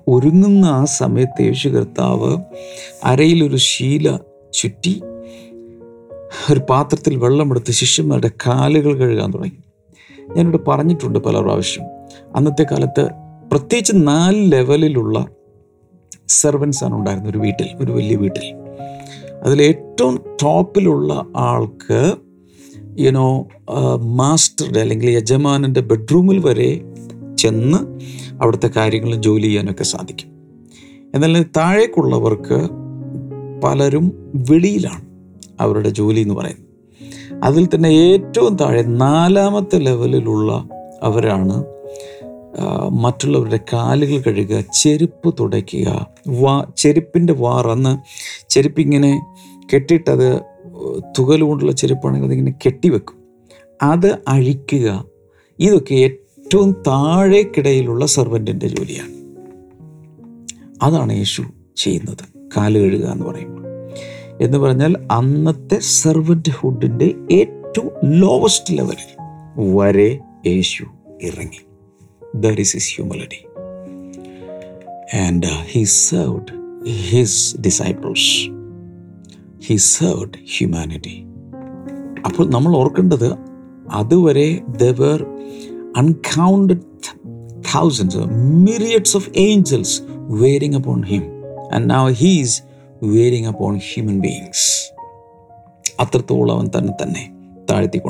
ഒരുങ്ങുന്ന 0.08 0.66
ആ 0.66 0.84
സമയത്ത് 0.84 1.42
യേശു 1.42 1.68
കർത്താവ് 1.68 2.36
അരയിലൊരു 3.04 3.56
ശീല 3.56 4.18
ചുറ്റി 4.52 5.02
ഒരു 6.52 6.60
പാത്രത്തിൽ 6.70 7.16
വെള്ളമെടുത്ത് 7.16 7.72
ശിഷ്യന്മാരുടെ 7.72 8.30
കാലുകൾ 8.46 8.94
കഴുകാൻ 8.94 9.30
തുടങ്ങി. 9.30 9.58
ഞാനിവിടെ 10.36 10.56
പറഞ്ഞിട്ടുണ്ട് 10.56 11.18
പല 11.18 11.40
പ്രാവശ്യം. 11.40 11.84
അന്നത്തെ 12.36 12.62
കാലത്ത് 12.62 13.08
പ്രത്യേകിച്ച് 13.50 13.92
നാല് 13.96 14.52
ലെവലിലുള്ള 14.52 15.26
സെർവൻസ് 16.28 16.84
ആണ് 16.84 16.94
ഉണ്ടായിരുന്നത് 16.94 17.30
ഒരു 17.30 17.38
വീട്ടിൽ 17.38 17.68
ഒരു 17.76 17.92
വലിയ 17.92 18.16
വീട്ടിൽ. 18.16 18.54
അതിൽ 19.42 19.62
ഏറ്റവും 19.62 20.20
ടോപ്പിലുള്ള 20.42 21.26
ആൾക്ക് 21.36 22.12
യുനോ 22.98 23.48
മാസ്റ്ററുടെ 23.96 24.80
അല്ലെങ്കിൽ 24.80 25.10
യജമാനന്റെ 25.10 25.80
ബെഡ്റൂമിൽ 25.80 26.38
വരെ 26.38 26.80
ചെന്ന് 27.38 27.78
അവിടുത്തെ 28.42 28.70
കാര്യങ്ങൾ 28.76 29.14
ജോലി 29.14 29.42
ചെയ്യാനൊക്കെ 29.42 29.84
സാധിക്കും. 29.84 30.30
എന്നാൽ 31.14 31.42
താഴേക്കുള്ളവർക്ക് 31.56 32.58
പലരും 33.64 34.06
വെളിയിലാണ് 34.50 35.04
അവരുടെ 35.60 35.88
ജോലി 35.88 36.20
എന്ന് 36.20 36.34
പറയുന്നത്. 36.34 36.68
അതിൽ 37.44 37.64
തന്നെ 37.74 37.88
ഏറ്റവും 37.88 38.56
താഴെ 38.56 38.82
നാലാമത്തെ 38.82 39.78
ലെവലിലുള്ള 39.78 40.68
അവരാണ് 41.02 41.64
മറ്റുള്ളവരുടെ 42.92 43.60
കാലുകൾ 43.72 44.22
കഴുകുക 44.26 44.64
ചെരുപ്പ് 44.72 45.34
തുടയ്ക്കുക 45.40 45.88
വാ 46.28 46.54
ചെരുപ്പിന്റെ 46.76 47.32
വാർ 47.32 47.68
അന്ന് 47.68 47.92
ചെരുപ്പിങ്ങനെ 48.48 49.12
കെട്ടിയിട്ടത് 49.74 50.40
തുകൽ 51.18 51.40
കൊണ്ടുള്ള 51.42 51.72
ചെരുപ്പാണെങ്കിൽ 51.72 52.28
അതിങ്ങനെ 52.28 52.54
കെട്ടിവെക്കും. 52.66 53.18
അത് 53.82 54.10
അഴിക്കുക. 54.28 55.04
ഇതൊക്കെ 55.58 56.10
ഏറ്റവും 56.48 56.72
താഴേക്കിടയിലുള്ള 56.86 58.06
സെർവന്റിന്റെ 58.06 58.68
ജോലിയാണ്. 58.68 59.12
അതാണ് 60.82 61.12
യേശു 61.12 61.44
ചെയ്യുന്നത്. 61.76 62.48
കാൽ 62.56 62.78
കഴുകുക 62.78 63.06
എന്ന് 63.06 63.24
പറയുമ്പോൾ. 63.24 63.62
എന്ന് 64.40 64.58
പറഞ്ഞാൽ 64.58 65.06
അന്നത്തെ 65.10 65.78
സെർവന്റ് 65.78 66.50
ഹുഡിന്റെ 66.50 67.14
ഏറ്റവും 67.32 67.90
ലോവസ്റ്റ് 68.04 68.78
ലെവലിൽ 68.78 69.36
വരെ 69.76 70.18
യേശു 70.46 70.84
ഇറങ്ങി. 71.22 71.60
There 72.34 72.60
is 72.60 72.76
his 72.76 73.02
and 75.16 75.46
he 75.46 75.82
served 75.82 76.84
his 76.88 77.56
disciples 77.60 78.50
he 79.66 79.76
served 79.76 80.38
humanity 80.56 81.24
അപ്പോൾ 82.24 82.50
നമ്മൾ 82.50 82.76
ഓർക്കേണ്ടത് 82.76 83.34
അതുവരെ 83.90 84.62
there 84.68 85.26
uncounted 85.94 86.84
thousands, 87.64 88.14
myriads 88.66 89.14
of 89.14 89.24
angels 89.34 90.02
waiting 90.42 90.74
upon 90.74 91.02
him. 91.02 91.22
And 91.70 91.86
now 91.86 92.06
he 92.08 92.40
is 92.40 92.62
upon 93.46 93.72
human 93.76 94.20
beings. 94.20 94.60
അത്രത്തോളം 96.02 96.52
അവൻ 96.56 96.66
തന്നെ 96.76 96.92
തന്നെ 97.02 97.24
താഴ്ത്തി 97.70 98.00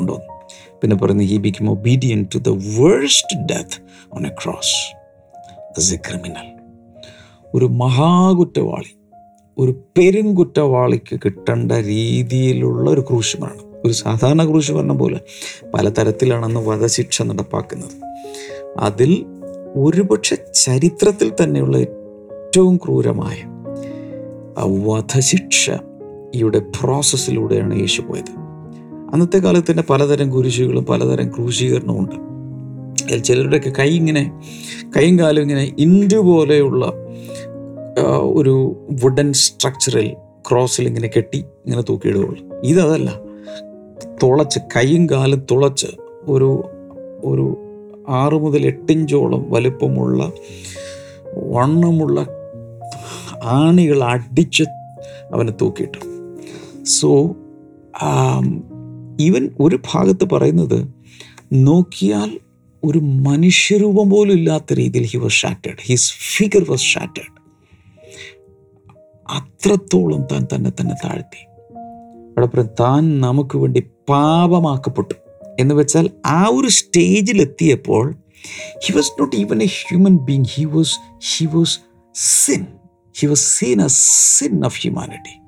പിന്നെ 0.81 0.95
പറയുന്നത് 0.97 1.27
he 1.27 1.37
become 1.37 1.69
obedient 1.69 2.25
to 2.35 2.37
the 2.37 2.51
worst 2.79 3.37
death 3.45 3.77
on 4.09 4.25
a 4.25 4.33
cross 4.43 4.75
a 5.93 5.97
criminal 5.97 6.47
ഒരു 7.53 7.65
മഹാകുറ്റവാളി 7.65 8.91
ഒരു 9.57 9.71
പെരുംകുറ്റവാളിക്ക് 9.97 11.19
കിട്ടേണ്ട 11.25 11.71
രീതിയിലുള്ള 11.71 12.89
ഒരു 12.91 13.01
ക്രൂശുമരണം 13.01 13.68
ഒരു 13.85 13.93
സാധാരണ 13.93 14.45
ക്രൂശുമരണം 14.45 14.97
പോലെ 14.97 15.19
പലതരത്തിലാണെന്ന് 15.73 16.59
വധശിക്ഷ 16.59 17.21
നടപ്പാക്കുന്നത്. 17.21 17.91
അതിൽ 18.77 19.25
ഒരുപക്ഷെ 19.75 20.37
ചരിത്രത്തിൽ 20.53 21.33
തന്നെയുള്ള 21.43 21.77
ഏറ്റവും 21.77 22.77
ക്രൂരമായ 22.77 23.35
വധശിക്ഷ 24.85 25.69
വധശിക്ഷയുടെ 25.69 26.59
പ്രോസസ്സിലൂടെയാണ് 26.59 27.79
യേശു 27.79 28.01
പോയത്. 28.01 28.39
അന്നത്തെ 29.13 29.37
കാലത്ത് 29.37 29.71
തന്നെ 29.71 29.83
പലതരം 29.89 30.31
കുരിശുകളും 30.31 30.85
പലതരം 30.85 31.29
ക്രൂശീകരണവും 31.29 31.99
ഉണ്ട്. 31.99 33.23
ചിലരുടെയൊക്കെ 33.23 33.69
കൈ 33.69 33.89
ഇങ്ങനെ 33.95 34.39
കൈയും 34.97 35.19
കാലും 35.19 35.41
ഇങ്ങനെ 35.41 35.75
ഇൻഡു 35.79 36.17
പോലെയുള്ള 36.17 36.93
ഒരു 38.21 38.85
വുഡൻ 39.03 39.33
സ്ട്രക്ചറിൽ 39.33 40.15
ക്രോസിൽ 40.49 40.87
ഇങ്ങനെ 40.87 41.09
കെട്ടി 41.15 41.37
ഇങ്ങനെ 41.37 41.81
തൂക്കിയിടുകയുള്ളൂ. 41.81 42.61
ഇതതല്ല. 42.63 43.28
തുളച്ച് 44.23 44.59
കൈയും 44.75 45.09
കാലും 45.09 45.45
തുളച്ച് 45.51 45.87
ഒരു 46.23 46.63
ഒരു 47.23 47.57
ആറ് 48.09 48.33
മുതൽ 48.33 48.65
എട്ടിഞ്ചോളം 48.65 49.51
വലുപ്പമുള്ള 49.51 50.31
വണ്ണമുള്ള 51.35 52.27
ആണികൾ 53.43 54.03
അടിച്ച് 54.03 54.63
അവനെ 55.33 55.51
തൂക്കിയിട്ടു. 55.61 55.99
സോ 56.83 57.35
ഇവൻ 59.19 59.49
ഒരു 59.59 59.79
ഭാഗത്ത് 59.91 60.29
പറയുന്നത് 60.29 60.87
നോക്കിയാൽ 61.53 62.39
ഒരു 62.83 62.99
മനുഷ്യരൂപം 62.99 64.09
പോലും 64.09 64.33
ഇല്ലാത്ത 64.33 64.73
രീതിയിൽ 64.73 65.03
he 65.03 65.17
was 65.17 65.33
shattered 65.33 65.77
his 65.81 66.11
figure 66.37 66.69
was 66.69 66.81
shattered 66.81 67.39
അത്രത്തോളം 69.29 70.21
താൻ 70.31 70.47
തന്നെ 70.55 70.71
തന്നെ 70.81 70.95
താഴ്ത്തി. 71.03 71.48
അവിടെ 72.39 72.55
പറയും 72.55 72.69
താൻ 72.79 73.21
നമുക്ക് 73.21 73.57
വേണ്ടി 73.57 73.83
പാപമാക്കപ്പെട്ടു. 74.09 75.13
എന്ന് 75.59 75.75
വെച്ചാൽ 75.75 76.09
ആ 76.25 76.49
ഒരു 76.53 76.67
സ്റ്റേജിലെത്തിയപ്പോൾ 76.67 78.15
he 78.85 78.93
was 78.93 79.11
not 79.19 79.35
even 79.35 79.63
a 79.63 79.65
human 79.65 80.17
being 80.17 80.45
he 80.53 80.65
was 80.65 80.99
he 81.37 81.45
was 81.45 81.79
sin 82.13 82.65
he 83.19 83.27
was 83.27 83.59
seen 83.59 83.81
a 83.81 83.87
sin 83.87 84.65
of 84.65 84.81
humanity 84.81 85.39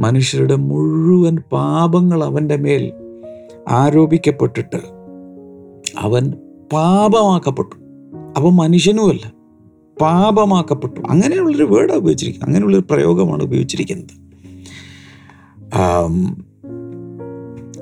മനുഷ്യരുടെ 0.00 0.54
മുഴുവൻ 0.54 1.36
പാപങ്ങൾ 1.36 2.24
അവന്റെ 2.24 2.56
മേൽ 2.56 2.92
ആരോപിക്കപ്പെട്ടിട്ട് 3.68 4.76
അവൻ 5.98 6.32
പാപമാക്കപ്പെട്ടു. 6.72 7.76
അവൻ 8.36 8.50
മനുഷ്യനുമല്ല. 8.50 9.32
പാപമാക്കപ്പെട്ടു. 10.00 11.00
അങ്ങനെയുള്ളൊരു 11.00 11.64
വേർഡാണ് 11.64 11.98
ഉപയോഗിച്ചിരിക്കുന്നത്. 11.98 12.48
അങ്ങനെയുള്ളൊരു 12.48 12.84
പ്രയോഗമാണ് 12.90 13.42
ഉപയോഗിച്ചിരിക്കുന്നത്. 13.42 14.27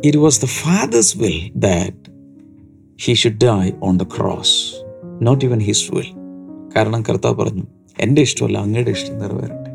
It 0.05 0.19
was 0.19 0.39
the 0.39 0.47
Father's 0.47 1.17
will 1.17 1.51
that 1.55 1.95
he 2.99 3.15
should 3.15 3.39
die 3.39 3.75
on 3.81 3.99
the 3.99 4.05
cross, 4.05 4.75
not 5.21 5.45
even 5.45 5.61
his 5.61 5.91
will. 5.91 6.11
കാരണം 6.77 7.03
കർത്താവ് 7.03 7.37
പറഞ്ഞു 7.37 7.65
എന്റെ 7.99 8.23
ഇഷ്ടമല്ല 8.23 8.59
അങ്ങയുടെ 8.59 8.91
ഇഷ്ടം 8.91 9.19
നിറവേറട്ടെ. 9.19 9.71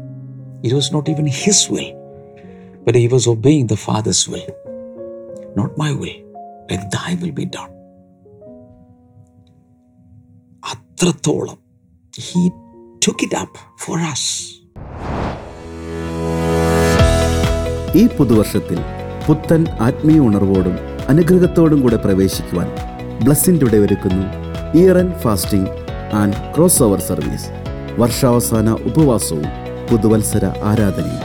It 0.64 0.76
was 0.76 0.94
not 0.94 1.10
even 1.10 1.28
his 1.28 1.74
will 1.74 1.90
but 2.86 2.98
he 2.98 3.06
was 3.06 3.30
obeying 3.30 3.68
the 3.68 3.74
father's 3.74 4.30
will 4.30 4.48
not 5.58 5.80
my 5.80 5.92
will 5.92 6.18
thy 6.70 7.16
will 7.24 7.32
be 7.32 7.44
done 7.44 7.70
അത്രത്തോളം 10.64 11.60
he 12.14 12.50
took 13.08 13.24
it 13.24 13.36
up 13.36 13.60
for 13.78 14.00
us 14.00 14.61
ഈ 17.96 18.08
പുതുവർഷത്തിൽ 18.08 18.80
പുത്തൻ 19.28 19.66
ആത്മീയ 19.82 20.20
ഉണർവോടും 20.20 20.80
അനുഗ്രഹത്തോടും 21.10 21.82
കൂടെ 21.82 21.98
പ്രവേശിക്കുവാൻ 21.98 22.68
ബ്ലസ്സിന്റെ 23.24 23.66
ഒരുക്കുന്നു 23.78 24.26
year 24.78 24.98
and 24.98 25.16
fasting 25.16 25.68
and 26.14 26.34
cross 26.56 26.84
over 26.84 27.00
service. 27.00 27.50
വർഷാവസാന 27.98 28.70
ഉപവാസവും 28.72 29.46
പുതുവത്സര 29.92 30.46
ആരാധനയും. 30.64 31.24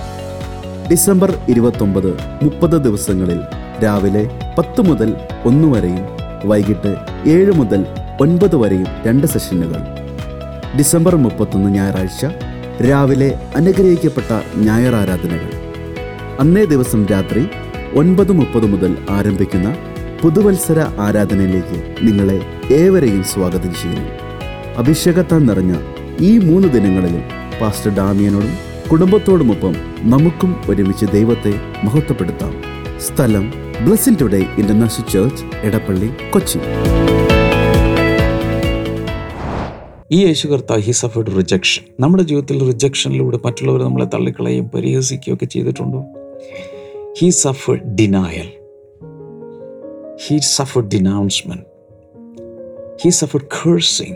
ഡിസംബർ 0.91 1.39
ഇരുപത്തൊമ്പത് 1.49 2.11
മുപ്പത് 2.43 2.77
ദിവസങ്ങളിൽ 2.83 3.41
രാവിലെ 3.85 4.31
പത്ത് 4.59 4.81
മുതൽ 4.81 5.15
ഒന്ന് 5.45 5.69
വരെയും 5.77 6.05
വൈകിട്ട് 6.45 6.97
ഏഴ് 7.27 7.53
മുതൽ 7.53 7.87
ഒൻപത് 8.21 8.57
വരെയും 8.57 8.87
രണ്ട് 9.07 9.27
സെഷനുകൾ. 9.27 9.81
ഡിസംബർ 10.79 11.17
മുപ്പത്തൊന്ന് 11.17 11.71
ഞായറാഴ്ച 11.71 12.27
രാവിലെ 12.91 13.39
അനുഗ്രഹിക്കപ്പെട്ട 13.57 14.33
ഞായറാരാധനകൾ. 14.57 15.56
അന്നേ 16.41 16.65
ദിവസം 16.65 17.07
രാത്രി 17.07 17.47
ഒൻപത് 17.95 18.33
മുപ്പത് 18.33 18.67
മുതൽ 18.67 18.97
ആരംഭിക്കുന്ന 19.11 19.77
പുതുവത്സര 20.23 20.79
ആരാധനയിലേക്ക് 20.99 22.07
നിങ്ങളെ 22.07 22.41
ഏവരെയും 22.75 23.25
സ്വാഗതം 23.25 23.75
ചെയ്യുന്നു. 23.75 24.11
അഭിഷേകത്താൻ 24.77 25.47
നിറഞ്ഞ 25.47 25.77
ഈ 26.21 26.39
മൂന്ന് 26.39 26.69
ദിനങ്ങളിലും 26.69 27.23
പാസ്റ്റർ 27.61 27.91
ഡാമിയനോടും 27.91 28.55
കുടുംബത്തോടുമൊപ്പം 28.91 29.77
നമുക്കും 29.99 30.57
ഒരുമിച്ച് 30.69 31.05
ദൈവത്തെ 31.05 31.55
മഹത്വപ്പെടുത്താം. 31.85 32.55
സ്ഥലം 33.01 33.53
blessing 33.87 34.17
today 34.21 34.47
international 34.59 35.09
church 35.13 35.45
Edappally 35.63 36.11
Kochi. 36.31 36.59
ഈ 40.13 40.27
യേശു 40.27 40.49
കർത്താവ് 40.49 40.81
ഹി 40.81 40.91
സഫേർഡ് 40.91 41.37
റിജക്ഷൻ 41.37 41.85
നമ്മുടെ 42.01 42.23
ജീവിതത്തിൽ 42.23 42.67
റിജക്ഷനിലൂടെ 42.67 43.39
മറ്റുള്ളവർ 43.45 43.83
നമ്മളെ 43.83 44.07
തള്ളിക്കളയും 44.07 44.71
പരിഹസിക്കുകയും 44.71 45.35
ഒക്കെ 45.35 45.47
ചെയ്തിട്ടുണ്ടോ? 45.47 46.16
He 47.19 47.29
suffered 47.29 47.85
denial 47.85 48.53
he 50.27 50.37
suffered 50.37 50.99
denouncement. 50.99 51.61
He 53.03 53.09
suffered 53.09 53.47
cursing. 53.47 54.15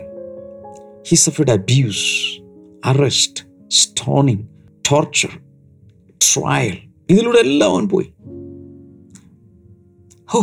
He 1.07 1.29
suffered 1.29 1.51
abuse 1.51 2.41
arrest 2.85 3.43
stoning 3.71 4.43
torture 4.91 5.29
trial 6.09 6.77
ഇതിലൂടെ 7.09 7.37
എല്ലാം 7.37 7.71
അവൻ 7.71 7.89
പോയി. 7.89 8.13
ഓ 10.35 10.39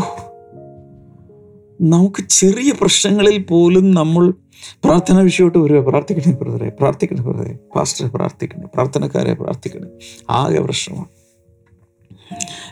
നമുക്ക് 1.81 2.29
ചെറിയ 2.29 2.73
പ്രശ്നങ്ങളിൽ 2.81 3.43
പോലും 3.43 3.91
നമ്മൾ 3.91 4.31
പ്രാർത്ഥന 4.61 5.21
വിഷയമായിട്ട് 5.21 5.59
വരിക. 5.59 5.89
പ്രാർത്ഥിക്കണേ 5.89 6.35
ബ്രദറെ. 6.35 6.69
പ്രാർത്ഥിക്കണേ 6.69 7.23
ബ്രദറെ. 7.23 7.59
പാസ്റ്റർ 7.77 8.11
പ്രാർത്ഥിക്കണേ. 8.15 8.67
പ്രാർത്ഥനക്കാരെ 8.75 9.35
പ്രാർത്ഥിക്കണേ. 9.35 9.89
ആകെ 10.31 10.61
പ്രശ്നമാണ്. 10.61 11.18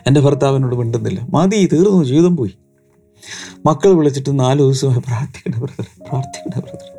എന്റെ 0.07 0.21
ഭർത്താവിനോട് 0.21 0.75
മിണ്ടുന്നില്ല. 0.75 1.27
മതി 1.29 1.69
തീർന്നു 1.73 2.03
ജീവിതം 2.03 2.37
പോയി. 2.37 2.51
മക്കൾ 3.65 3.93
വിളിച്ചിട്ട് 3.93 4.39
നാല് 4.39 4.59
ദിവസമായി 4.59 4.99
പ്രാർത്ഥിക്കണേ 4.99 5.61
ബ്രദറെ 5.61 6.09
പ്രാർത്ഥിക്കണേ 6.09 6.61
ബ്രദറെ 6.61 6.97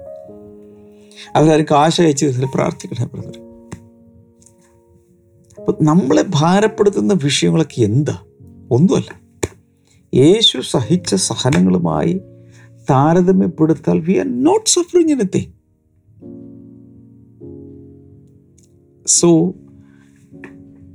അവരാരും 1.36 1.66
കാശ് 1.70 2.00
അയച്ചു 2.00 2.26
പ്രാർത്ഥിക്കണേ 2.54 3.06
ബ്രദറെ 3.06 3.48
അപ്പൊ 5.60 5.84
നമ്മളെ 5.84 6.24
ഭാരപ്പെടുത്തുന്ന 6.28 7.18
വിഷയങ്ങളൊക്കെ 7.24 7.82
എന്താ? 7.82 8.18
ഒന്നുമല്ല. 8.70 9.28
യേശു 10.14 10.60
സഹിച്ച 10.60 11.14
സഹനങ്ങളുമായി 11.14 12.20
താരതമ്യപ്പെടുത്താൽ 12.90 14.00
we 14.00 14.18
are 14.18 14.42
not 14.42 14.70
suffering 14.70 15.12
anything 15.12 15.52
so 19.06 19.54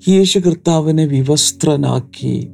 Yeshu 0.07 0.39
കർത്താവിനെ 0.39 1.05
വിവസ്ത്രനാക്കി 1.05 2.49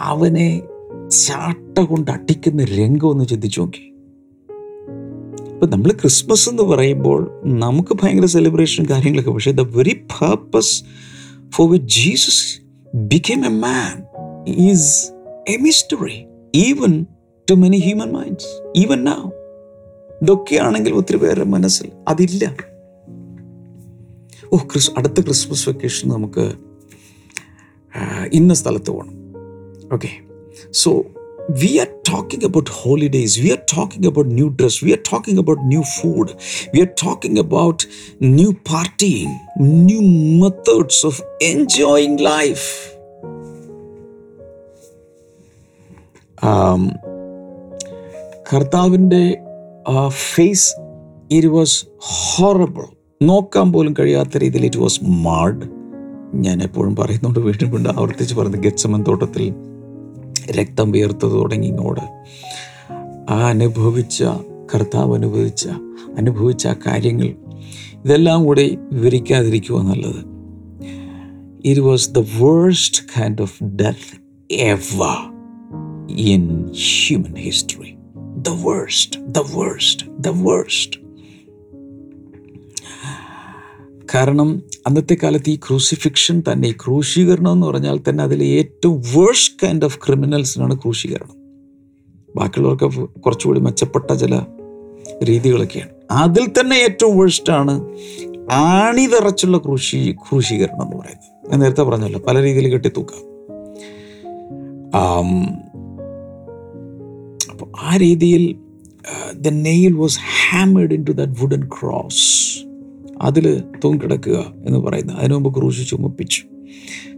അവനെ 0.00 0.62
ചാട്ട 1.10 1.80
കൊണ്ട് 1.80 2.10
അടിക്കുന്ന 2.10 2.64
രംഗം 2.64 3.08
ഒന്ന് 3.08 3.24
ചിന്തിച്ചു 3.24 3.60
നോക്കി. 3.60 3.92
ഇപ്പൊ 5.52 5.66
നമ്മൾ 5.66 5.92
ക്രിസ്മസ് 5.92 6.48
എന്ന് 6.48 6.62
പറയുമ്പോൾ 6.62 7.42
നമുക്ക് 7.44 7.96
ഭയങ്കര 8.02 8.26
സെലിബ്രേഷൻ 8.26 8.86
കാര്യങ്ങളൊക്കെ 8.90 9.30
പക്ഷേ 9.30 9.50
the 9.50 9.60
very 9.60 9.92
purpose 9.92 10.84
for 11.50 11.70
which 11.70 12.00
Jesus 12.00 12.60
became 12.94 13.46
a 13.46 13.48
man 13.48 14.02
is 14.48 15.12
a 15.48 15.56
mystery 15.56 16.26
even 16.54 17.06
to 17.50 17.54
many 17.54 17.76
human 17.76 18.12
minds 18.12 18.78
even 18.78 19.04
now 19.04 19.30
ഇതൊക്കെയാണെങ്കിൽ 20.22 20.92
ഒത്തിരി 20.92 21.16
പേരുടെ 21.16 21.44
മനസ്സിൽ 21.44 21.90
അതില്ല. 22.08 22.56
ഓ 24.52 24.56
ക്രിസ് 24.56 24.90
അടുത്ത 24.96 25.20
ക്രിസ്മസ് 25.20 25.68
വെക്കേഷൻ 25.68 26.08
നമുക്ക് 26.08 26.46
ഇന്ന 28.32 28.54
സ്ഥലത്ത് 28.54 28.90
പോകണം 28.90 29.14
okay. 29.92 30.10
So 30.72 30.90
we 31.50 31.78
are 31.78 31.88
talking 32.12 32.44
about 32.44 32.70
holidays 32.70 33.40
we 33.40 33.48
are 33.48 33.60
talking 33.76 34.06
about 34.06 34.30
new 34.34 34.48
dress 34.48 34.84
we 34.84 34.90
are 34.90 35.00
talking 35.12 35.40
about 35.40 35.62
new 35.66 35.82
food 35.82 36.32
we 36.74 36.80
are 36.80 36.88
talking 37.04 37.40
about 37.40 37.84
new 38.22 38.50
partying 38.72 39.32
new 39.60 40.00
methods 40.42 41.06
of 41.06 41.22
enjoying 41.42 42.18
life. 42.18 42.66
കർത്താവിന്റെ 48.52 49.22
face 50.08 50.68
it 51.30 51.46
was 51.46 51.86
horrible. 51.98 52.86
നോക്കാൻ 53.22 53.72
പോലും 53.72 53.94
കഴിയാത്ത 53.98 54.38
രീതിയിൽ 54.38 54.64
it 54.64 54.76
was 54.76 55.00
mad 55.04 55.66
ഞാൻ 56.34 56.62
എപ്പോഴും 56.62 56.96
പറയുന്നുണ്ട് 56.96 57.38
വീണ്ടും 57.38 57.70
വീണ്ടും 57.70 57.90
ആവർത്തിച്ച് 57.90 58.34
പറയുന്നത് 58.34 58.60
ഗച്ചമൻ 58.60 59.04
തോട്ടത്തിൽ 59.08 59.54
രക്തം 60.50 60.90
വിയർത്തത് 60.90 61.32
തുടങ്ങി 61.32 61.66
ഇങ്ങോട്ട്. 61.66 62.00
ആ 63.30 63.48
അനുഭവിച്ച 63.48 64.24
കർത്താവ് 64.74 65.14
അനുഭവിച്ച 65.14 65.68
അനുഭവിച്ച 66.18 66.66
ആ 66.66 66.74
കാര്യങ്ങൾ 66.86 67.26
ഇതെല്ലാം 68.04 68.44
കൂടി 68.44 68.78
വിവരിക്കാതിരിക്കുക 68.92 69.82
നല്ലത്. 69.82 70.24
It 71.64 71.80
was 71.80 72.10
the 72.10 72.18
worst 72.18 73.20
kind 73.20 73.42
of 73.42 73.64
death 73.64 74.20
ever 74.54 75.16
in 76.10 76.70
human 76.74 77.34
history 77.36 77.94
the 78.36 78.48
worst 78.48 79.20
the 79.20 79.38
worst 79.38 80.06
the 80.20 80.28
worst. 80.28 81.05
കാരണം 84.14 84.62
അന്നത്തെ 84.86 85.16
കാലത്ത് 85.22 85.50
ഈ 85.50 85.56
ക്രൂസിഫിക്ഷൻ 85.56 86.42
തന്നെ 86.52 86.68
ഈ 86.68 86.72
ക്രൂശീകരണം 86.72 87.52
എന്ന് 87.52 87.66
പറഞ്ഞാൽ 87.66 88.00
തന്നെ 88.08 88.24
അതിൽ 88.24 88.44
ഏറ്റവും 88.44 89.00
വേഴ്സ്റ്റ് 89.00 89.66
കൈൻഡ് 89.66 89.84
ഓഫ് 89.84 89.98
ക്രിമിനൽസിനാണ് 90.06 90.74
ക്രൂശീകരണം. 90.74 91.36
ബാക്കിയുള്ളവർക്ക് 92.36 93.08
കുറച്ചുകൂടി 93.20 93.60
മെച്ചപ്പെട്ട 93.60 94.12
ചില 94.12 94.40
രീതികളൊക്കെയാണ്. 95.24 95.90
അതിൽ 96.10 96.46
തന്നെ 96.60 96.74
ഏറ്റവും 96.74 97.18
വേഴ്സ്റ്റാണ് 97.18 97.70
ആണ് 97.70 98.52
ആണിതറച്ചുള്ള 98.52 99.58
ക്രൂശി 99.58 100.12
ക്രൂശീകരണം 100.12 100.82
എന്ന് 100.82 100.96
പറയുന്നത്. 100.96 101.50
ഞാൻ 101.50 101.60
നേരത്തെ 101.60 101.82
പറഞ്ഞല്ലോ 101.82 102.20
പല 102.20 102.42
രീതിയിൽ 102.42 102.68
കെട്ടിത്തൂക്കാം. 102.68 103.22
അപ്പോൾ 107.50 107.68
ആ 107.80 107.96
രീതിയിൽ 107.96 108.56
the 109.34 109.48
nail 109.48 109.92
was 109.92 110.18
hammered 110.50 110.92
into 111.04 111.10
that 111.10 111.40
wooden 111.40 111.64
cross 111.66 112.65
അതിൽ 113.22 113.62
തൂങ്ങിക്കിടക്കുക 113.84 114.52
എന്ന് 114.66 114.78
പറയുന്നത് 114.78 115.16
അതിനു 115.16 115.34
മുമ്പ് 115.34 115.58
ക്രൂശ് 115.58 115.88
ചുമപ്പിച്ചു. 115.88 116.42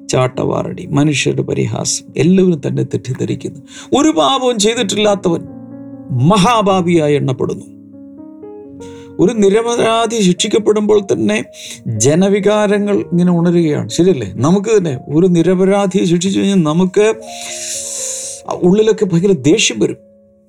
ചാട്ടവാറടി 0.09 0.87
മനുഷ്യരുടെ 0.87 1.43
പരിഹാസം 1.43 2.07
എല്ലാവരും 2.17 2.61
തന്നെ 2.67 2.83
തെറ്റിദ്ധരിക്കുന്നു. 2.83 3.61
ഒരു 3.99 4.09
പാപവും 4.09 4.59
ചെയ്തിട്ടില്ലാത്തവൻ 4.59 5.41
മഹാഭാവിയായി 6.11 7.15
എണ്ണപ്പെടുന്നു. 7.15 7.65
ഒരു 9.21 9.33
നിരപരാധി 9.33 10.23
ശിക്ഷിക്കപ്പെടുമ്പോൾ 10.23 11.01
തന്നെ 11.13 11.45
ജനവികാരങ്ങൾ 11.87 12.97
ഇങ്ങനെ 12.97 13.33
ഉണരുകയാണ്. 13.33 13.89
ശരിയല്ലേ? 13.89 14.33
നമുക്ക് 14.35 14.79
തന്നെ 14.79 15.01
ഒരു 15.09 15.27
നിരപരാധിയെ 15.27 16.05
ശിക്ഷിച്ചു 16.05 16.39
കഴിഞ്ഞാൽ 16.39 16.57
നമുക്ക് 16.57 17.15
ഉള്ളിലൊക്കെ 18.63 19.05
ഭയങ്കര 19.05 19.33
ദേഷ്യം 19.33 19.81
വരും. 19.81 19.97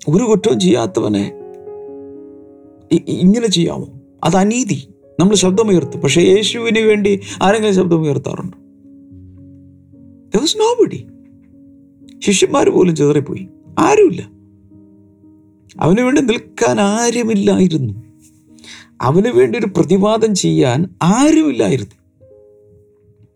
ഒരു 0.09 0.23
കുറ്റവും 0.23 0.59
ചെയ്യാത്തവനെ 0.59 1.31
ഇങ്ങനെ 3.07 3.47
ചെയ്യാമോ? 3.47 3.87
അത് 4.23 4.35
അനീതി. 4.35 4.87
നമ്മൾ 5.19 5.35
ശബ്ദമുയർത്തും. 5.35 6.01
പക്ഷേ 6.01 6.21
യേശുവിന് 6.21 6.79
വേണ്ടി 6.79 7.19
ആരെങ്കിലും 7.41 7.75
ശബ്ദമുയർത്താറുണ്ട് 7.75 8.69
നോബഡി 10.37 11.07
ശിഷ്യന്മാർ 12.19 12.69
പോലും 12.69 12.95
ചെതറിപ്പോയി. 12.95 13.47
ആരുമില്ല. 13.79 14.29
അവന് 15.79 16.01
വേണ്ടി 16.01 16.21
നിൽക്കാൻ 16.21 16.81
ആരുമില്ലായിരുന്നു. 16.81 17.93
അവന് 19.01 19.27
വേണ്ടി 19.27 19.59
ഒരു 19.59 19.65
പ്രതിവാദം 19.65 20.35
ചെയ്യാൻ 20.35 20.89
ആരുമില്ലായിരുന്നു. 21.01 22.27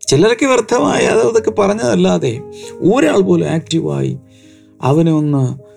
ചിലരൊക്കെ 0.08 0.46
വ്യർത്ഥമായ 0.46 1.00
അതൊക്കെ 1.00 1.52
പറഞ്ഞതല്ലാതെ 1.52 2.42
ഒരാൾ 2.74 3.20
പോലും 3.22 3.46
ആക്റ്റീവായി 3.46 4.18
അവനെ 4.82 5.12
ഒന്ന് 5.12 5.73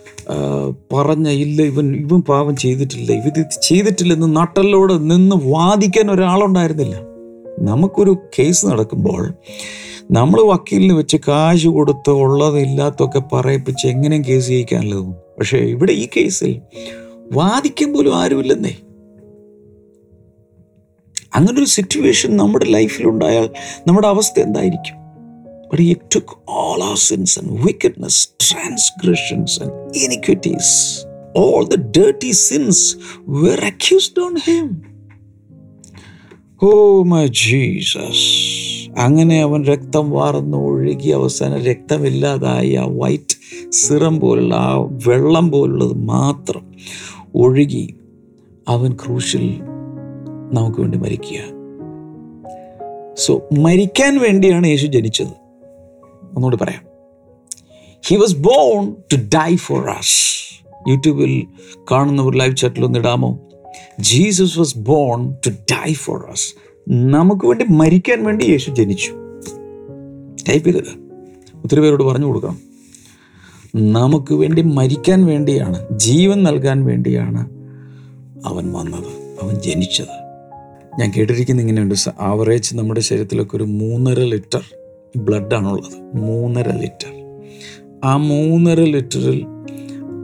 പറഞ്ഞ 0.92 1.28
ഇല്ല 1.28 1.62
ഇവൻ 1.62 1.96
ഇവൻ 1.96 2.20
പാവം 2.20 2.56
ചെയ്തിട്ടില്ല. 2.56 3.12
ഇവ 3.12 3.44
ചെയ്തിട്ടില്ലെന്ന് 3.62 4.36
നട്ടലോട് 4.36 5.10
നിന്ന് 5.10 5.36
വാദിക്കാൻ 5.44 6.10
ഒരാളുണ്ടായിരുന്നില്ല. 6.10 6.96
നമുക്കൊരു 7.60 8.16
കേസ് 8.38 8.66
നടക്കുമ്പോൾ 8.66 9.32
നമ്മൾ 10.10 10.40
വക്കീലിന് 10.40 10.92
വെച്ച് 10.92 11.16
കാശ് 11.28 11.68
കൊടുത്ത് 11.68 12.10
ഉള്ളത് 12.10 12.58
ഇല്ലാത്തൊക്കെ 12.60 13.22
പറയിപ്പിച്ച് 13.32 13.86
എങ്ങനെയും 13.86 14.24
കേസ് 14.24 14.48
ജയിക്കാനല്ലോ 14.48 15.00
പക്ഷേ 15.38 15.58
ഇവിടെ 15.58 15.92
ഈ 15.92 16.08
കേസിൽ 16.16 16.60
വാദിക്കാൻ 17.32 17.92
പോലും 17.92 18.16
ആരുമില്ലെന്നേ. 18.16 18.74
അങ്ങനൊരു 21.34 21.64
സിറ്റുവേഷൻ 21.64 22.36
നമ്മുടെ 22.36 22.66
ലൈഫിലുണ്ടായാൽ 22.66 23.48
നമ്മുടെ 23.88 24.08
അവസ്ഥ 24.08 24.40
എന്തായിരിക്കും? 24.40 25.05
But 25.76 25.82
he 25.82 25.96
took 26.08 26.40
all 26.48 26.82
our 26.82 26.96
sins 26.96 27.36
and 27.36 27.62
wickedness, 27.62 28.32
transgressions 28.40 29.58
and 29.58 29.70
iniquities. 29.94 30.68
All 31.34 31.66
the 31.66 31.76
dirty 31.76 32.32
sins 32.32 32.78
were 33.26 33.58
accused 33.62 34.18
on 34.18 34.36
him. 34.38 34.66
Oh 36.62 37.04
my 37.04 37.24
Jesus. 37.42 38.16
അങ്ങനെ 38.98 39.42
അവൻ 39.42 39.60
രക്തം 39.64 40.10
വാർന്ന് 40.10 40.58
ഒഴുകി 40.58 41.10
അവസാനം 41.10 41.60
രക്തമില്ലാതായി 41.62 42.74
ആ 42.76 42.86
വൈറ്റ് 43.02 43.36
സിറം 43.70 44.16
പോലുള്ള 44.20 44.54
ആ 44.54 44.74
വെള്ളം 45.06 45.48
പോലുള്ളത് 45.50 45.96
മാത്രം 46.14 46.64
ഒഴുകി 47.34 47.86
അവൻ 48.68 48.92
ക്രൂശിൽ 49.04 49.48
നമുക്ക് 50.52 50.80
വേണ്ടി 50.80 50.98
മരിക്കുക 50.98 51.42
സോ 53.24 53.34
മരിക്കാൻ 53.66 54.14
വേണ്ടിയാണ് 54.20 54.66
യേശു 54.66 54.86
ജനിച്ചത് 54.86 55.34
ഒന്നുകൂടി 56.36 56.56
പറയാം. 56.56 56.82
He 58.06 58.16
was 58.16 58.36
born 58.36 58.94
to 59.12 59.16
die 59.16 59.56
for 59.56 59.90
us 59.90 60.46
യൂട്യൂബിൽ 60.88 61.46
കാണുന്ന 61.92 62.22
ഒരു 62.22 62.38
ലൈവ് 62.38 62.56
ചാറ്റിൽ 62.56 62.84
ഒന്ന് 62.84 62.98
ഇടാമോ? 62.98 63.40
Jesus 64.00 64.58
was 64.58 64.78
born 64.78 65.34
to 65.46 65.50
die 65.50 65.92
for 65.92 66.30
us 66.30 66.54
നമുക്ക് 66.88 67.46
വേണ്ടി 67.46 67.64
മരിക്കാൻ 67.64 68.24
വേണ്ടി 68.24 68.44
യേശു 68.44 68.70
ജനിച്ചു. 68.70 69.12
ടൈപ്പ് 70.48 70.68
ചെയ്തത്. 70.68 71.06
ഒത്തിരി 71.54 71.80
പേരോട് 71.80 72.02
പറഞ്ഞു 72.02 72.26
കൊടുക്കണം. 72.26 72.60
നമുക്ക് 73.92 74.34
വേണ്ടി 74.34 74.62
മരിക്കാൻ 74.62 75.26
വേണ്ടിയാണ് 75.26 75.98
ജീവൻ 75.98 76.42
നൽകാൻ 76.42 76.84
വേണ്ടിയാണ് 76.84 77.40
അവൻ 78.46 78.72
വന്നത് 78.72 79.38
അവൻ 79.42 79.54
ജനിച്ചത്. 79.54 80.26
ഞാൻ 81.00 81.12
കേട്ടിരിക്കുന്ന 81.16 81.60
ഇങ്ങനെയുണ്ട്. 81.60 81.94
ആവറേജ് 82.20 82.76
നമ്മുടെ 82.76 83.00
ശരീരത്തിലൊക്കെ 83.00 83.56
ഒരു 83.56 83.64
മൂന്നര 83.64 84.20
ലിറ്റർ 84.20 84.62
ബ്ലഡാണുള്ളത്. 85.16 86.16
മൂന്നര 86.16 86.70
ലിറ്റർ. 86.72 87.12
ആ 88.04 88.16
മൂന്നര 88.16 88.80
ലിറ്ററിൽ 88.80 89.46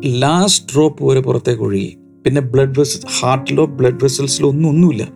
ലാസ്റ്റ് 0.06 0.74
ഡ്രോപ്പ് 0.74 1.04
വരെ 1.04 1.20
പുറത്തേക്ക് 1.20 1.62
ഒഴുകി. 1.62 1.98
പിന്നെ 2.24 2.40
ബ്ലഡ് 2.40 2.80
വെസൽ 2.80 3.00
ഹാർട്ടിലോ 3.20 3.64
ബ്ലഡ് 3.64 4.04
വെസൽസിലോ 4.04 4.48
ഒന്നും 4.48 4.68
ഒന്നുമില്ല. 4.68 5.08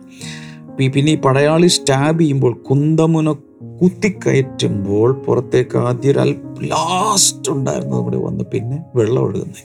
പിന്നെ 0.77 1.11
ഈ 1.11 1.15
പടയാളി 1.15 1.67
സ്റ്റാബ് 1.67 2.19
ചെയ്യുമ്പോൾ 2.19 2.53
കുന്തമുന 2.53 3.31
കുത്തിക്കയറ്റുമ്പോൾ 3.81 5.13
പുറത്തേക്ക് 5.13 5.77
ആദ്യം 5.77 6.21
ഒരു 6.21 6.65
ലാസ്റ്റ് 6.65 7.51
ഉണ്ടായിരുന്നത് 7.51 7.99
കൂടെ 7.99 8.17
വന്ന്. 8.17 8.43
പിന്നെ 8.43 8.79
വെള്ളം 8.95 9.23
ഒഴുകുന്നത്. 9.23 9.63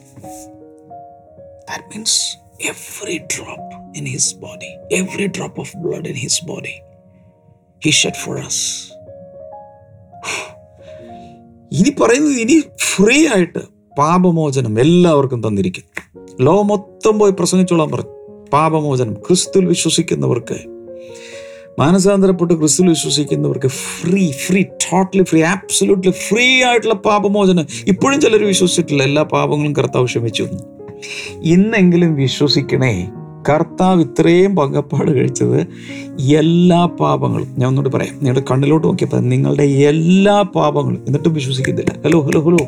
That 1.69 1.85
means 1.85 2.43
every 2.63 3.17
drop 3.17 3.99
in 3.99 4.05
his 4.05 4.37
body 4.37 5.01
every 5.01 5.27
drop 5.37 5.61
of 5.61 5.77
blood 5.77 6.09
in 6.09 6.15
his 6.15 6.45
body 6.45 6.75
he 7.85 7.91
shed 7.91 8.15
for 8.15 8.37
us. 8.37 8.59
ഇനി 11.73 11.91
പറയുന്നത് 12.01 12.35
ഇനി 12.35 12.63
ഫ്രീ 12.79 13.27
ആയിട്ട് 13.27 13.59
പാപമോചനം 13.99 14.81
എല്ലാവർക്കും 14.81 15.49
തന്നിരിക്കും. 15.49 15.85
ലോകം 16.41 16.67
മൊത്തം 16.67 17.19
പോയി 17.19 17.33
പ്രസംഗിച്ചോളാൻ 17.33 17.91
പറഞ്ഞു 17.91 18.11
പാപമോചനം 18.53 19.15
ക്രിസ്തുവിൽ 19.15 19.67
വിശ്വസിക്കുന്നവർക്ക് 19.67 20.59
മാനസാന്തരപ്പെട്ട് 21.79 22.55
ക്രിസ്തുവിൽ 22.55 22.89
വിശ്വസിക്കുന്നവർക്ക് 22.89 23.67
free 23.67 24.31
free 24.31 24.63
totally 24.63 25.23
free 25.23 25.43
absolutely 25.43 26.13
free 26.13 26.63
ആയിട്ടുള്ള 26.63 26.95
പാപമോചനം 26.95 27.67
ഇപ്പോഴും 27.87 28.21
ചിലർ 28.21 28.45
വിശ്വസിച്ചിട്ടില്ല. 28.45 29.03
എല്ലാ 29.03 29.23
പാപങ്ങളും 29.23 29.77
കർത്താവ് 29.77 30.07
ക്ഷമിച്ചു 30.07 30.49
ഇന്നെങ്കിലും 31.43 32.15
വിശ്വസിക്കണേ. 32.15 33.11
കർത്താവ് 33.49 34.01
ഇത്രയും 34.01 34.57
പങ്കപ്പാട് 34.57 35.11
കഴിച്ചത് 35.11 35.61
എല്ലാ 36.23 36.87
പാപങ്ങളും. 36.87 37.55
ഞാൻ 37.59 37.69
ഒന്നുകൂടി 37.69 37.97
പറയാം. 37.97 38.15
നിങ്ങളുടെ 38.15 38.43
കണ്ണിലോട്ട് 38.51 38.87
നോക്കിയപ്പോൾ 38.87 39.21
നിങ്ങളുടെ 39.21 39.63
എല്ലാ 39.63 40.43
പാപങ്ങളും 40.43 41.05
എന്നിട്ടും 41.07 41.35
വിശ്വസിക്കുന്നില്ല. 41.35 42.01
Hello 42.05 42.21
hello 42.21 42.41
hello. 42.41 42.67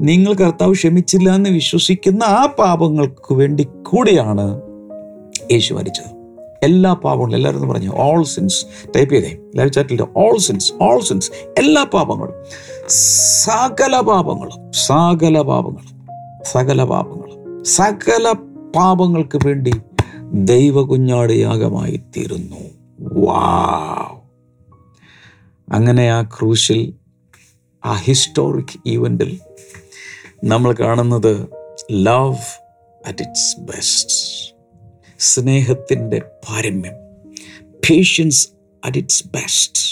നിങ്ങൾ 0.00 0.32
കർത്താവ് 0.32 0.72
ക്ഷമിച്ചില്ല 0.72 1.34
എന്ന് 1.34 1.50
വിശ്വസിക്കുന്ന 1.50 2.24
ആ 2.24 2.46
പാപങ്ങൾക്ക് 2.58 3.34
വേണ്ടി 3.34 3.66
കൂടിയാണ് 3.82 4.60
യേശു 5.52 5.74
മരിച്ചത്. 5.74 6.16
എല്ലാ 6.62 6.92
പാപങ്ങളും 6.92 7.36
എല്ലാവരും 7.36 7.58
എന്ന് 7.58 7.68
പറഞ്ഞു 7.68 7.90
ഓൾ 7.94 8.22
സിൻസ് 8.22 8.66
ടൈപ്പ് 8.96 9.14
ചെയ്തേ. 9.14 9.36
ലൈവ് 9.56 9.72
ചാറ്റിൽ 9.72 10.06
ഓൾ 10.16 10.38
സിൻസ് 10.38 10.72
ഓൾ 10.82 11.00
സിൻസ് 11.00 11.30
എല്ലാ 11.58 11.84
പാപങ്ങളും. 11.84 12.34
സകല 13.44 14.00
പാപങ്ങളും 14.00 14.72
സകല 14.72 15.40
പാപങ്ങളും 15.40 15.96
സകല 16.44 16.84
പാപങ്ങളും 16.84 17.64
സകല 17.64 18.34
പാപങ്ങൾക്ക് 18.76 19.38
വേണ്ടി 19.46 19.70
ദൈവ 20.32 20.82
കുഞ്ഞാട് 20.82 21.32
യാഗമായി 21.32 21.96
തീരുന്നു 22.16 22.62
വാ 22.98 23.42
അങ്ങനെ 25.68 26.10
ആ 26.10 26.22
ക്രൂശിൽ 26.22 26.94
ആ 27.84 27.94
ഹിസ്റ്റോറിക് 27.96 28.78
ഈവന്റിൽ 28.86 29.40
നമ്മൾ 30.44 30.72
കാണുന്നത് 30.72 31.48
ലവ് 31.90 32.38
അറ്റ് 33.06 33.22
ഇറ്റ്സ് 33.22 33.60
ബെസ്റ്റ് 33.60 34.16
സ്നേഹത്തിന്റെ 35.18 36.18
പാരമ്യം 36.48 36.94
patience 37.90 38.48
at 38.82 38.98
its 38.98 39.28
best 39.28 39.82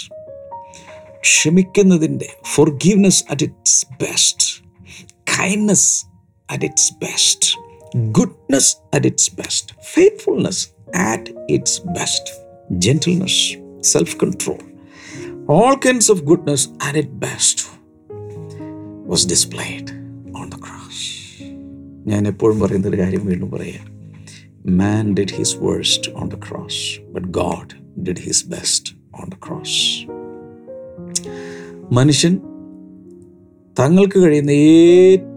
ക്ഷമിക്കുന്നതിന്റെ 1.19 2.29
forgiveness 2.55 3.23
at 3.29 3.43
its 3.43 3.85
best 4.03 4.63
kindness 5.39 6.05
at 6.49 6.65
its 6.65 6.93
best 6.93 7.64
goodness 8.11 8.71
at 8.93 9.07
its 9.07 9.31
best 9.35 9.75
faithfulness 9.93 10.63
at 11.07 11.33
its 11.49 11.81
best 11.97 12.31
gentleness 12.79 13.43
self 13.87 14.15
control 14.15 14.61
all 15.47 15.77
kinds 15.77 16.09
of 16.09 16.25
goodness 16.25 16.69
at 16.81 16.95
its 16.95 17.13
best 17.15 17.57
was 19.05 19.25
displayed 19.25 19.87
on 20.35 20.45
the 20.49 20.57
cross. 20.57 20.99
ഞാൻ 22.07 22.21
എപ്പോഴും 22.27 22.57
പറയുന്ന 22.59 22.87
ഒരു 22.87 22.97
കാര്യം 22.97 23.23
വീണ്ടും 23.25 23.49
പറയാം 23.49 23.83
man 24.79 25.05
did 25.19 25.35
his 25.37 25.55
worst 25.61 26.11
on 26.13 26.27
the 26.27 26.37
cross 26.47 26.81
but 27.13 27.27
God 27.37 27.73
did 28.07 28.23
his 28.27 28.43
best 28.47 28.89
on 29.15 29.27
the 29.29 29.37
cross 29.45 29.77
മനുഷ്യൻ 31.91 32.33
തങ്ങൾക്ക് 33.77 34.19
കഴിയുന്ന 34.19 34.51
ഏറ്റവും 34.63 35.34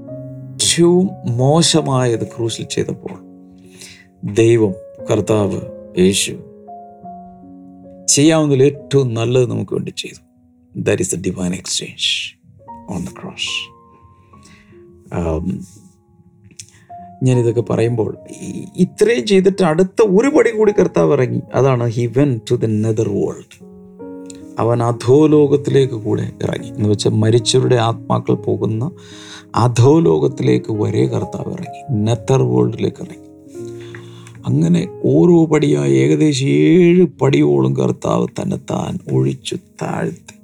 മോശമായത് 1.26 2.26
ക്രൂശിൽ 2.26 2.64
ചെയ്തപ്പോൾ 2.64 3.16
ദൈവം 4.24 4.74
കർത്താവ് 5.10 5.60
യേശു 5.98 6.34
ചെയ്യാവുന്നതിൽ 8.08 8.62
ഏറ്റവും 8.62 9.14
നല്ലത് 9.14 9.50
നമുക്ക് 9.50 9.72
വേണ്ടി 9.72 9.90
ചെയ്തു. 9.90 10.20
That 10.76 11.02
is 11.02 11.14
the 11.14 11.24
divine 11.24 11.54
exchange 11.54 12.08
on 12.90 13.04
the 13.04 13.08
cross 13.22 13.54
ഞാനിതൊക്കെ 17.24 17.60
പറയുമ്പോൾ 17.60 18.16
ഇത്രയും 18.76 19.26
ചെയ്തിട്ട് 19.26 19.62
അടുത്ത 19.62 20.02
ഒരു 20.02 20.28
പടി 20.28 20.50
കൂടി 20.50 20.72
കർത്താവ് 20.72 21.12
ഇറങ്ങി. 21.12 21.40
അതാണ് 21.54 21.84
he 21.88 22.06
went 22.06 22.40
to 22.50 22.54
the 22.54 22.64
nether 22.64 23.08
world 23.08 23.68
അവൻ 24.58 24.82
അധോലോകത്തിലേക്ക് 24.82 25.94
കൂടെ 25.94 26.32
ഇറങ്ങി. 26.42 26.68
എന്ന് 26.68 26.88
വെച്ചാൽ 26.88 27.10
മരിച്ചവരുടെ 27.10 27.76
ആത്മാക്കൾ 27.76 28.34
പോകുന്ന 28.34 28.90
അധോലോകത്തിലേക്ക് 29.54 30.72
ഒരേ 30.72 31.06
കർത്താവ് 31.06 31.52
ഇറങ്ങി. 31.52 32.02
നെത്തർ 32.02 32.42
വേൾഡിലേക്ക് 32.42 33.02
ഇറങ്ങി. 33.02 33.28
അങ്ങനെ 34.46 34.88
ഓരോ 35.04 35.46
പടിയായി 35.46 35.92
ഏകദേശം 35.92 36.46
ഏഴ് 36.46 37.06
പടിയോളം 37.20 37.76
കർത്താവ് 37.76 38.26
തന്നെ 38.42 38.56
താൻ 38.56 38.98
ഒഴിച്ചു 39.12 39.56
താഴ്ത്തി. 39.82 40.38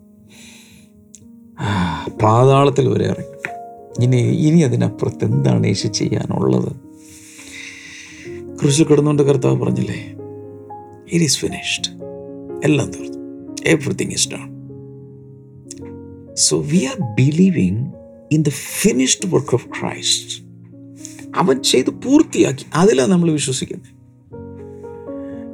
പാതാളത്തിൽ 2.23 2.89
വരെ 2.89 3.05
ഇറങ്ങി. 3.05 3.35
ഇനി 4.05 4.17
ഇനി 4.17 4.61
അതിനപ്പുറത്ത് 4.61 5.25
എന്താണ് 5.25 5.67
യേശു 5.67 5.89
ചെയ്യാനുള്ളത്? 5.89 6.73
കൃഷി 8.63 8.83
കിടന്നുകൊണ്ട് 8.83 9.23
കർത്താവ് 9.23 9.61
പറഞ്ഞില്ലേ 9.61 10.15
ഇറ്റ് 11.13 11.25
ഈസ് 11.25 11.39
ഫിനിഷ്ഡ് 11.39 11.91
എല്ലാം 12.65 12.91
തീർന്നു. 12.91 13.19
Everything 13.67 14.11
is 14.11 14.29
done 14.29 14.55
so 16.35 16.61
we 16.61 16.85
are 16.85 17.15
believing 17.15 17.87
in 18.35 18.43
the 18.43 18.49
finished 18.49 19.35
work 19.35 19.55
of 19.55 19.67
Christ 19.67 20.45
അവൻ 21.37 21.63
ചെയ്ത് 21.63 21.91
പൂർത്തിയാക്കി. 21.91 22.67
അതിലാണ് 22.75 23.13
നമ്മൾ 23.13 23.33
വിശ്വസിക്കുന്നത്. 23.33 23.95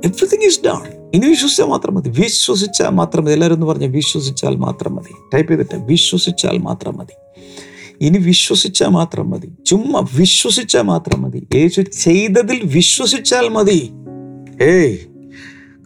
എവറിത്തിങ് 0.05 0.43
ഈസ് 0.43 0.61
ഡൺ 0.67 1.01
ഇനി 1.15 1.27
വിശ്വസിച്ചാൽ 1.29 1.65
മാത്രം 1.65 1.95
മതി. 1.95 2.09
വിശ്വസിച്ചാൽ 2.09 2.89
മാത്രം 2.89 3.25
മതി. 3.25 3.33
എല്ലാവരും 3.33 3.55
ഒന്ന് 3.55 3.67
പറഞ്ഞ 3.67 3.87
വിശ്വസിച്ചാൽ 3.87 4.57
മാത്രം 4.57 4.95
മതി. 4.95 5.15
ടൈപ്പ് 5.35 5.53
ചെയ്തിട്ട് 5.53 5.75
വിശ്വസിച്ചാൽ 5.75 6.59
മാത്രം 6.59 6.97
മതി. 6.97 7.17
ഇനി 8.01 8.19
വിശ്വസിച്ചാൽ 8.19 8.89
മാത്രം 8.89 9.31
മതി. 9.31 9.49
ചുമ്മാ 9.67 10.07
വിശ്വസിച്ചാൽ 10.17 10.83
മാത്രം 10.83 11.23
മതി. 11.23 11.47
യേശു 11.55 11.83
ചെയ്തതിൽ 11.83 12.61
വിശ്വസിച്ചാൽ 12.65 13.49
മതി. 13.49 13.91
ഏയ് 14.63 14.97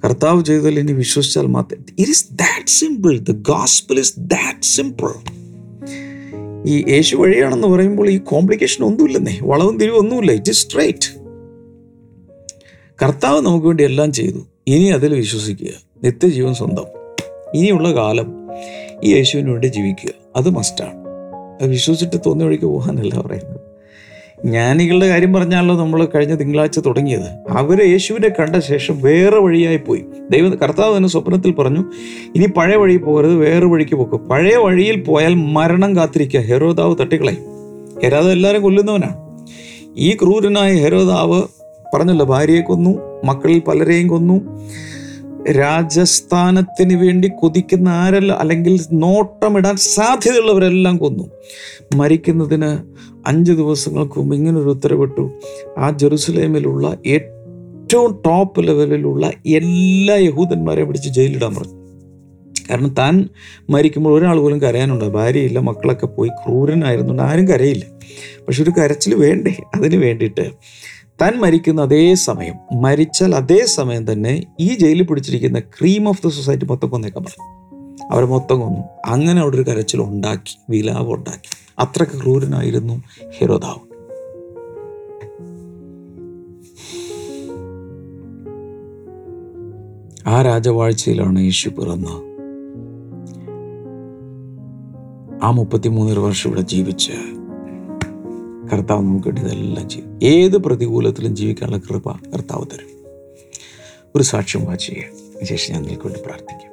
കർത്താവ് 0.05 0.45
ചെയ്തതിൽ 0.45 0.79
ഇനി 0.79 0.93
വിശ്വസിച്ചാൽ 0.93 1.47
മാത്രം. 1.47 1.85
It 1.99 2.11
is 2.11 2.27
that 2.33 2.69
simple 2.69 3.19
the 3.19 3.33
gospel 3.33 3.99
is 3.99 4.15
that 4.19 4.65
simple 4.65 5.11
ഈ 6.67 6.85
യേശു 6.89 7.17
വഴിയാണെന്ന് 7.17 7.69
പറയുമ്പോൾ 7.69 8.09
ഈ 8.09 8.19
കോംപ്ലിക്കേഷൻ 8.19 8.85
ഒന്നുമില്ലെന്നേ. 8.85 9.39
വളവും 9.43 9.79
തിരിവും 9.79 9.99
ഒന്നുമില്ല. 9.99 10.33
ഇറ്റ് 10.33 10.51
ഇസ് 10.51 10.59
സ്ട്രൈറ്റ് 10.59 11.25
കർത്താവ് 13.03 13.41
നമുക്ക് 13.41 13.67
വേണ്ടി 13.67 13.85
എല്ലാം 13.85 14.13
ചെയ്തു. 14.13 14.47
ഇനി 14.67 14.85
അതിൽ 14.85 15.15
വിശ്വസിക്കുക. 15.15 15.69
നിത്യജീവൻ 16.05 16.55
സ്വന്തം. 16.55 16.85
ഇനിയുള്ള 17.55 17.95
കാലം 17.95 18.33
ഈ 19.05 19.15
യേശുവിന് 19.15 19.51
വേണ്ടി 19.51 19.67
ജീവിക്കുക. 19.67 20.11
അത് 20.37 20.51
മസ്റ്റാണ് 20.51 21.05
അത് 21.63 21.71
വിശ്വസിച്ചിട്ട് 21.71 22.23
തോന്നിയ 22.27 22.47
വഴിക്ക് 22.47 22.65
പോകാനല്ല 22.65 23.21
പറയുന്നത്. 23.21 23.54
ജ്ഞാനികളുടെ 24.45 25.09
കാര്യം 25.09 25.33
പറഞ്ഞാണല്ലോ 25.33 25.77
നമ്മൾ 25.77 26.09
കഴിഞ്ഞ 26.15 26.35
തിങ്കളാഴ്ച 26.35 26.79
തുടങ്ങിയത്. 26.79 27.51
അവർ 27.51 27.91
യേശുവിനെ 27.91 28.29
കണ്ട 28.29 28.57
ശേഷം 28.57 29.01
വേറെ 29.01 29.39
വഴിയായി 29.39 29.77
പോയി. 29.77 30.05
ദൈവം 30.31 30.51
കർത്താവ് 30.51 30.97
തന്നെ 30.97 31.09
സ്വപ്നത്തിൽ 31.09 31.53
പറഞ്ഞു 31.53 31.85
ഇനി 32.37 32.47
പഴയ 32.47 32.77
വഴി 32.77 32.97
പോകരുത് 32.97 33.35
വേറെ 33.37 33.67
വഴിക്ക് 33.67 33.95
പോക്കും. 33.95 34.29
പഴയ 34.29 34.57
വഴിയിൽ 34.57 35.01
പോയാൽ 35.01 35.35
മരണം 35.35 35.97
കാത്തിരിക്കുക. 35.97 36.41
ഹെരോദാവ് 36.41 36.97
തട്ടിക്കളയും. 37.01 37.39
ഹെരോദാവ് 38.03 38.33
എല്ലാവരും 38.33 38.63
കൊല്ലുന്നവനാണ്. 38.63 39.17
ഈ 39.97 40.17
ക്രൂരനായ 40.17 40.75
ഹെരോദാവ് 40.75 41.43
പറഞ്ഞല്ലോ 41.95 42.27
ഭാര്യയെ 42.27 42.61
കൊന്നു 42.61 42.99
മക്കളിൽ 43.25 43.59
പലരെയും 43.59 44.09
കൊന്നു. 44.09 44.61
രാജസ്ഥാനത്തിന് 45.51 46.95
വേണ്ടി 46.95 47.31
കൊതിക്കുന്ന 47.41 47.89
ആരെല്ലാം 47.89 48.39
അല്ലെങ്കിൽ 48.39 48.81
നോട്ടമിടാൻ 48.93 49.77
സാധ്യതയുള്ളവരെല്ലാം 49.77 50.97
കൊന്നു. 50.97 51.25
മരിക്കുന്നതിന് 51.95 52.79
അഞ്ച് 53.29 53.53
ദിവസങ്ങൾക്ക് 53.53 54.19
മുമ്പ് 54.19 54.37
ഇങ്ങനൊരു 54.37 54.69
ഉത്തരവിട്ടു. 54.69 55.31
ആ 55.79 55.91
ജെറുസലേമിലുള്ള 55.91 56.97
ഏറ്റവും 57.07 58.23
ടോപ്പ് 58.27 58.69
ലെവലിലുള്ള 58.69 59.31
എല്ലാ 59.47 60.15
യഹൂദന്മാരെയും 60.15 60.87
പിടിച്ച് 60.87 61.09
ജയിലിടാൻ 61.09 61.55
പറഞ്ഞു. 61.55 61.85
കാരണം 62.71 62.95
താൻ 62.95 63.29
മരിക്കുമ്പോൾ 63.71 64.19
ഒരാൾ 64.19 64.39
പോലും 64.39 64.63
കരയാനുണ്ട്. 64.63 65.05
ഭാര്യയില്ല 65.05 65.59
മക്കളൊക്കെ 65.59 66.07
പോയി 66.07 66.29
ക്രൂരനായിരുന്നു 66.29 67.23
ആരും 67.23 67.49
കരയില്ല. 67.49 67.85
പക്ഷെ 68.47 68.63
ഒരു 68.63 68.71
കരച്ചിൽ 68.71 69.15
വേണ്ടേ? 69.15 69.55
അതിന് 69.75 69.97
വേണ്ടിയിട്ട് 69.97 70.51
താൻ 71.23 71.41
മരിക്കുന്ന 71.41 71.83
അതേ 71.83 72.15
സമയം 72.15 72.83
മരിച്ചാൽ 72.83 73.35
അതേ 73.35 73.65
സമയം 73.65 74.13
തന്നെ 74.13 74.43
ഈ 74.61 74.75
ജയിലിൽ 74.75 75.03
പിടിച്ചിരിക്കുന്ന 75.03 75.61
ക്രീം 75.61 76.09
ഓഫ് 76.09 76.27
ദ 76.27 76.31
സൊസൈറ്റി 76.31 76.65
മൊത്തം 76.65 76.89
കൊന്നേക്കാൻ 76.89 77.25
പറഞ്ഞു. 77.25 77.55
അവരെ 78.13 78.27
മൊത്തം 78.27 78.61
കൊന്നു. 78.61 78.81
അങ്ങനെ 79.07 79.41
അവിടെ 79.41 79.57
ഒരു 79.57 79.63
കരച്ചിൽ 79.63 80.03
ഉണ്ടാക്കി 80.03 80.59
വിലാപം 80.71 81.15
ഉണ്ടാക്കി. 81.15 81.73
അത്രയ്ക്ക് 81.79 82.25
ക്രൂരനായിരുന്നു 82.25 83.03
ഹെരോദാവ്. 83.39 83.95
ആ 90.29 90.43
രാജവാഴ്ചയിലാണ് 90.43 91.41
യേശു 91.41 91.69
പിറന്ന്. 91.69 92.35
ആ 95.43 95.51
മുപ്പത്തിമൂന്നര 95.51 96.19
വർഷം 96.19 96.51
ഇവിടെ 96.51 96.61
ജീവിച്ച് 96.61 97.13
കർത്താവ് 98.73 99.03
നമുക്ക് 99.03 99.29
വേണ്ടി 99.29 99.43
ഇതെല്ലാം 99.43 99.89
ചെയ്യും. 99.89 100.11
ഏത് 100.23 100.57
പ്രതികൂലത്തിലും 100.57 101.33
ജീവിക്കാനുള്ള 101.37 101.81
കൃപ 101.89 102.13
കർത്താവ് 102.35 102.67
തരും. 102.73 102.91
ഒരു 104.17 104.25
സാക്ഷ്യം 104.33 104.65
വായിക്കുക 104.67 105.45
ശേഷം 105.45 105.75
ഞാൻ 105.75 105.83
നിങ്ങൾക്ക് 105.83 106.07
വേണ്ടി 106.07 106.21
പ്രാർത്ഥിക്കും. 106.27 106.71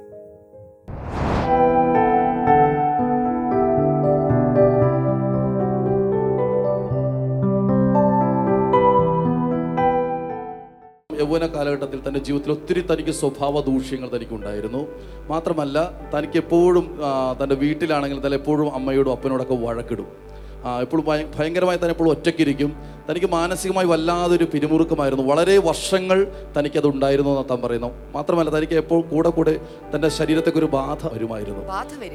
യൗവന 11.21 11.47
കാലഘട്ടത്തിൽ 11.47 11.99
തന്റെ 12.07 12.19
ജീവിതത്തിൽ 12.19 12.51
ഒത്തിരി 12.51 12.81
തനിക്ക് 12.81 13.11
സ്വഭാവ 13.11 13.61
ദൂഷ്യങ്ങൾ 13.61 14.09
തനിക്കുണ്ടായിരുന്നു. 14.15 14.81
മാത്രമല്ല 15.29 15.77
തനിക്ക് 16.15 16.37
എപ്പോഴും 16.37 16.85
തന്റെ 17.39 17.55
വീട്ടിലാണെങ്കിൽ 17.55 18.19
തന്നെ 18.25 18.37
എപ്പോഴും 18.41 18.73
അമ്മയോടും 18.73 19.11
അപ്പനോടൊക്കെ 19.11 19.57
വഴക്കിടും. 19.65 20.30
എപ്പോഴും 20.81 21.05
ഭയ- 21.05 21.25
ഭയങ്കരമായി 21.39 21.77
തന്നെ 21.77 21.89
എപ്പോഴും 21.89 22.09
ഒറ്റയ്ക്കിരിക്കും. 22.09 22.75
തനിക്ക് 23.11 23.27
മാനസികമായി 23.27 23.85
വല്ലാതൊരു 23.85 24.47
പിരിമുറുക്കമായിരുന്നു. 24.53 25.23
വളരെ 25.23 25.57
വർഷങ്ങൾ 25.57 26.27
തനിക്കത് 26.57 26.87
ഉണ്ടായിരുന്നു 26.87 27.29
എന്ന് 27.29 27.49
താൻ 27.49 27.61
പറയുന്നു. 27.61 27.91
മാത്രമല്ല 28.15 28.49
തനിക്ക് 28.49 28.73
എപ്പോൾ 28.73 29.01
കൂടെ 29.01 29.29
കൂടെ 29.29 29.59
തന്റെ 29.95 30.09
ശരീരത്തേക്ക് 30.09 30.57
ഒരു 30.57 30.65
ബാധ 30.65 31.13
വരുമായിരുന്നു 31.13 31.65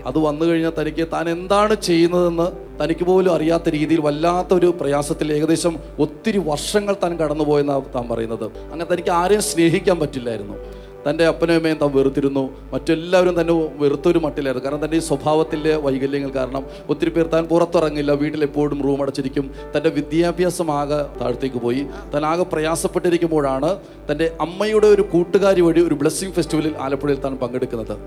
അത് 0.07 0.19
വന്നു 0.19 0.45
കഴിഞ്ഞാൽ 0.45 0.73
തനിക്ക് 0.81 1.09
താൻ 1.13 1.31
എന്താണ് 1.31 1.75
ചെയ്യുന്നതെന്ന് 1.75 2.83
തനിക്ക് 2.85 3.05
പോലും 3.05 3.35
അറിയാത്ത 3.35 3.69
രീതിയിൽ 3.69 4.01
വല്ലാത്തൊരു 4.01 4.77
പ്രയാസത്തിൽ 4.81 5.33
ഏകദേശം 5.33 5.77
ഒത്തിരി 5.99 6.39
വർഷങ്ങൾ 6.39 6.97
താൻ 7.03 7.17
കടന്നുപോയെന്നാണ് 7.17 7.85
താൻ 7.95 8.09
പറയുന്നത്. 8.09 8.45
അങ്ങനെ 8.45 8.93
തനിക്ക് 8.93 9.11
ആരെയും 9.11 9.43
സ്നേഹിക്കാൻ 9.43 9.99
പറ്റില്ലായിരുന്നു. 9.99 10.86
തന്റെ 11.11 11.27
അപ്പനും 11.27 11.55
അമ്മയും 11.55 11.79
താൻ 11.79 11.91
വെറുത്തിരുന്നു. 11.95 12.71
മറ്റെല്ലാവരും 12.73 13.41
തന്നെ 13.41 13.55
വെറുത്തൊരു 13.55 14.19
മട്ടിലായിരുന്നു. 14.19 14.71
കാരണം 14.71 14.85
തന്റെ 14.85 14.97
ഈ 14.97 15.01
സ്വഭാവത്തിന്റെ 15.01 15.77
വൈകല്യങ്ങൾ 15.77 16.31
കാരണം 16.31 16.65
ഒത്തിരി 16.89 17.11
പേർ 17.11 17.27
താൻ 17.27 17.45
പുറത്തിറങ്ങില്ല. 17.45 18.13
വീട്ടിലെപ്പോഴും 18.13 18.83
റൂം 18.83 19.03
അടച്ചിരിക്കും. 19.03 19.51
തന്റെ 19.77 19.91
വിദ്യാഭ്യാസം 19.91 20.71
ആകെ 20.71 21.21
താഴത്തേക്ക് 21.21 21.57
പോയി. 21.57 21.87
താൻ 22.15 22.25
ആകെ 22.27 22.43
പ്രയാസപ്പെട്ടിരിക്കുമ്പോഴാണ് 22.43 23.77
തന്റെ 24.11 24.37
അമ്മയുടെ 24.41 24.87
ഒരു 24.87 25.03
കൂട്ടുകാരി 25.03 25.61
വഴി 25.61 25.81
ഒരു 25.81 25.95
ബ്ലെസ്സിങ് 25.95 26.33
ഫെസ്റ്റിവലിൽ 26.33 26.75
ആലപ്പുഴയിൽ 26.81 27.21
താൻ 27.21 27.37
പങ്കെടുക്കുന്നത്. 27.37 27.99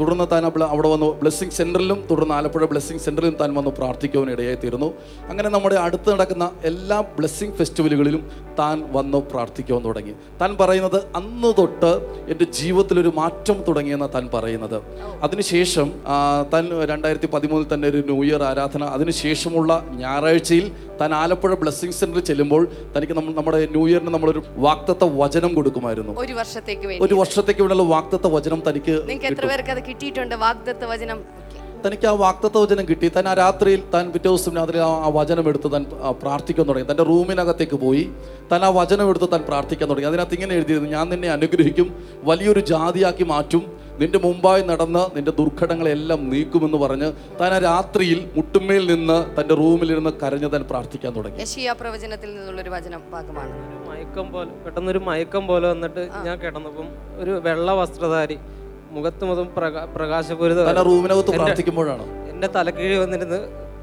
തുടർന്ന് 0.00 0.26
താൻ 0.32 0.44
അവിടെ 0.48 0.66
അവിടെ 0.74 0.88
വന്നു. 0.94 1.08
ബ്ലെസ്സിങ് 1.20 1.54
സെന്ററിലും 1.58 1.98
തുടർന്ന് 2.10 2.34
ആലപ്പുഴ 2.34 2.64
ബ്ലെസ്സിങ് 2.72 3.02
സെന്ററിലും 3.06 3.36
താൻ 3.40 3.50
വന്ന് 3.54 3.70
പ്രാർത്ഥിക്കുവാൻ 3.78 4.28
ഇടയായി 4.34 4.58
തീർന്നു 4.64 4.88
അങ്ങനെ 5.30 5.48
നമ്മുടെ 5.48 5.76
അടുത്ത് 5.84 6.08
നടക്കുന്ന 6.12 6.46
എല്ലാ 6.70 7.00
ബ്ലെസ്സിങ് 7.18 7.54
ഫെസ്റ്റിവലുകളിലും 7.58 8.22
താൻ 8.58 8.76
വന്ന് 8.96 9.18
പ്രാർത്ഥിക്കുവാൻ 9.32 9.82
തുടങ്ങി. 9.84 10.14
താൻ 10.40 10.50
പറയുന്നത് 10.60 10.98
അന്ന് 11.20 11.50
തൊട്ട് 11.58 11.92
എന്റെ 12.32 12.46
ജീവിതത്തിലൊരു 12.58 13.12
മാറ്റം 13.20 13.58
തുടങ്ങിയെന്ന് 13.68 14.08
താൻ 14.14 14.24
പറയുന്നത്. 14.34 14.78
അതിനുശേഷം 15.22 15.88
താൻ 16.52 16.64
രണ്ടായിരത്തി 16.92 17.30
പതിമൂന്നിൽ 17.34 17.68
തന്നെ 17.74 17.88
ഒരു 17.88 18.00
ന്യൂ 18.10 18.18
ഇയർ 18.24 18.42
ആരാധന 18.50 18.82
അതിനുശേഷമുള്ള 18.96 19.70
ഞായറാഴ്ചയിൽ 20.02 20.66
താൻ 21.00 21.14
ആലപ്പുഴ 21.14 21.54
ബ്ലെസ്സിങ് 21.54 21.96
സെന്ററിൽ 22.00 22.24
ചെല്ലുമ്പോൾ 22.30 22.62
തനിക്ക് 22.96 23.12
നമ്മൾ 23.12 23.32
നമ്മുടെ 23.40 23.60
ന്യൂ 23.76 23.84
ഇയറിന് 23.88 24.12
നമ്മളൊരു 24.14 24.42
വാക്തത്വ 24.66 25.08
വചനം 25.22 25.54
കൊടുക്കുമായിരുന്നു. 25.54 26.12
ഒരു 26.24 26.34
വർഷത്തേക്ക് 26.40 27.00
ഒരു 27.06 27.14
വർഷത്തേക്ക് 27.14 27.60
വേണ്ടിയുള്ള 27.62 27.88
വാക്തത്വ 27.94 28.30
വചനം 28.36 28.62
തനിക്ക് 28.68 28.96
എത്ര 29.30 29.46
പേർക്ക് 29.50 29.72
അത് 29.74 29.82
കിട്ടിയിട്ടുണ്ട് 29.88 30.34
വാഗ്ദത്ത 30.44 30.84
വചനം. 30.92 31.20
തനിക്ക് 31.84 32.06
ആ 32.10 32.12
വാക്തത്വ 32.24 32.58
വചനം 32.64 32.84
കിട്ടി. 32.88 33.08
താൻ 33.14 33.24
ആ 33.30 33.32
രാത്രിയിൽ 33.34 33.80
താൻ 33.94 34.04
പിറ്റേ 34.12 34.28
ദിവസം 34.28 34.52
രാത്രി 34.58 34.78
ആ 34.84 34.86
ആ 35.06 35.08
വചനം 35.16 35.48
എടുത്ത് 35.50 35.68
താൻ 35.72 35.82
പ്രാർത്ഥിക്കാൻ 36.22 36.64
തുടങ്ങി. 36.68 36.86
തന്റെ 36.90 37.04
റൂമിനകത്തേക്ക് 37.10 37.76
പോയി 37.82 38.04
താൻ 38.52 38.60
ആ 38.68 38.70
വചനം 38.78 39.06
എടുത്ത് 39.10 39.28
താൻ 39.32 39.42
പ്രാർത്ഥിക്കാൻ 39.48 39.88
തുടങ്ങി. 39.90 40.08
അതിനകത്ത് 40.10 40.36
ഇങ്ങനെ 40.38 40.54
എഴുതിയിരുന്നു 40.58 40.90
ഞാൻ 40.96 41.06
നിന്നെ 41.12 41.30
അനുഗ്രഹിക്കും 41.36 41.88
വലിയൊരു 42.30 42.62
ജാതിയാക്കി 42.72 43.26
മാറ്റും. 43.32 43.64
നിന്റെ 44.00 44.18
മുമ്പായി 44.18 44.62
നടന്ന് 44.70 45.02
നിന്റെ 45.16 45.32
ദുർഘടങ്ങളെല്ലാം 45.40 46.20
നീക്കുമെന്ന് 46.30 46.78
പറഞ്ഞ് 46.84 47.08
താൻ 47.40 47.50
ആ 47.56 47.58
രാത്രിയിൽ 47.68 48.20
മുട്ടുമ്മയിൽ 48.36 48.84
നിന്ന് 48.92 49.18
തന്റെ 49.36 49.54
റൂമിലിരുന്ന് 49.62 50.12
കരഞ്ഞ് 50.22 50.50
താൻ 50.54 50.64
പ്രാർത്ഥിക്കാൻ 50.70 51.12
തുടങ്ങി. 51.18 51.38
യശിയ 51.42 51.74
പ്രവചനത്തിൽ 51.82 52.30
നിന്നുള്ളൊരു 52.38 52.70
വചനം 52.70 53.02
ഭാഗമാണ് 53.12 53.54
മയക്കം 53.90 54.26
പോലെ 54.32 54.50
പെട്ടെന്നൊരു 54.64 55.02
മയക്കം 55.10 55.46
പോലെ 55.46 55.68
വന്നിട്ട് 55.68 56.02
ഞാൻ 56.26 56.36
കിടന്നപ്പം 56.38 56.88
ഒരു 57.22 57.34
വെള്ള 57.46 57.72
വസ്ത്രധാരി 57.82 58.38
മുഖത്ത് 58.96 59.24
മുതൽ 59.30 59.46
പ്രകാ 59.58 59.82
പ്രകാശപൂരിത 59.96 60.64
റൂമിനകത്ത് 60.90 61.32
പ്രാർത്ഥിക്കുമ്പോഴാണ്? 61.38 62.06
എന്റെ 62.32 62.48
തലക്കീഴ് 62.56 62.96
വന്നിരുന്ന് 63.04 63.40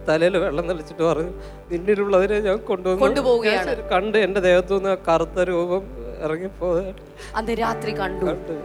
തലയിൽ 0.09 0.35
വെള്ളം 0.43 0.65
തെളിച്ചിട്ട് 0.69 1.03
പറഞ്ഞു 1.03 1.31
നിന്നിലുള്ളതിനെ 1.71 2.37
ഞാൻ 2.47 2.59
കൊണ്ടുവന്നു 2.69 3.81
കണ്ട് 3.93 4.17
എന്റെ 4.25 4.41
ദേഹത്തു 4.47 4.73
നിന്ന് 4.77 4.93
കറുത്ത 5.07 5.47
രൂപം 5.51 5.83
ഇറങ്ങിപ്പോയത് 6.25 7.01
അന്ന് 7.39 7.53
രാത്രി 7.63 7.91
കണ്ടു. 8.01 8.25
കണ്ട്. 8.31 8.55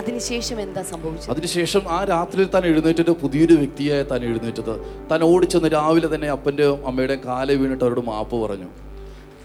അതിനുശേഷം 0.00 0.58
എന്താ 0.60 0.82
സംഭവിച്ചത്? 0.90 1.30
അതിനുശേഷം 1.32 1.82
ആ 1.96 1.98
രാത്രിയിൽ 2.12 2.48
താൻ 2.54 2.64
എഴുന്നേറ്റിട്ട് 2.70 3.12
പുതിയൊരു 3.22 3.54
വ്യക്തിയായി 3.62 4.04
താൻ 4.12 4.20
എഴുന്നേറ്റത്. 4.28 4.74
താൻ 5.10 5.20
ഓടിച്ചെന്ന് 5.30 5.68
രാവിലെ 5.76 6.08
തന്നെ 6.14 6.28
അപ്പന്റെയും 6.36 6.78
അമ്മയുടെയും 6.90 7.20
കാലെ 7.26 7.54
വീണിട്ട് 7.60 7.84
അവരോട് 7.84 8.04
മാപ്പ് 8.10 8.36
പറഞ്ഞു. 8.44 8.68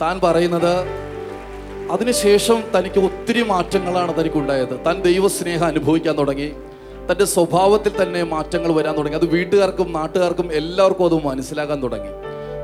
താൻ 0.01 0.15
പറയുന്നത് 0.25 0.73
അതിനുശേഷം 1.91 2.63
തനിക്ക് 2.75 2.99
ഒത്തിരി 2.99 3.43
മാറ്റങ്ങളാണ് 3.43 4.19
തനിക്കുണ്ടായത്. 4.19 4.85
താൻ 4.85 5.01
ദൈവസ്നേഹം 5.01 5.65
അനുഭവിക്കാൻ 5.65 6.17
തുടങ്ങി. 6.17 6.51
തന്റെ 7.11 7.25
സ്വഭാവത്തിൽ 7.25 8.03
തന്നെ 8.03 8.23
മാറ്റങ്ങൾ 8.23 8.71
വരാൻ 8.71 8.97
തുടങ്ങി. 8.97 9.17
അത് 9.17 9.25
വീട്ടുകാർക്കും 9.25 9.93
നാട്ടുകാർക്കും 9.93 10.53
എല്ലാവർക്കും 10.53 11.05
അത് 11.05 11.25
മനസ്സിലാക്കാൻ 11.25 11.83
തുടങ്ങി. 11.83 12.09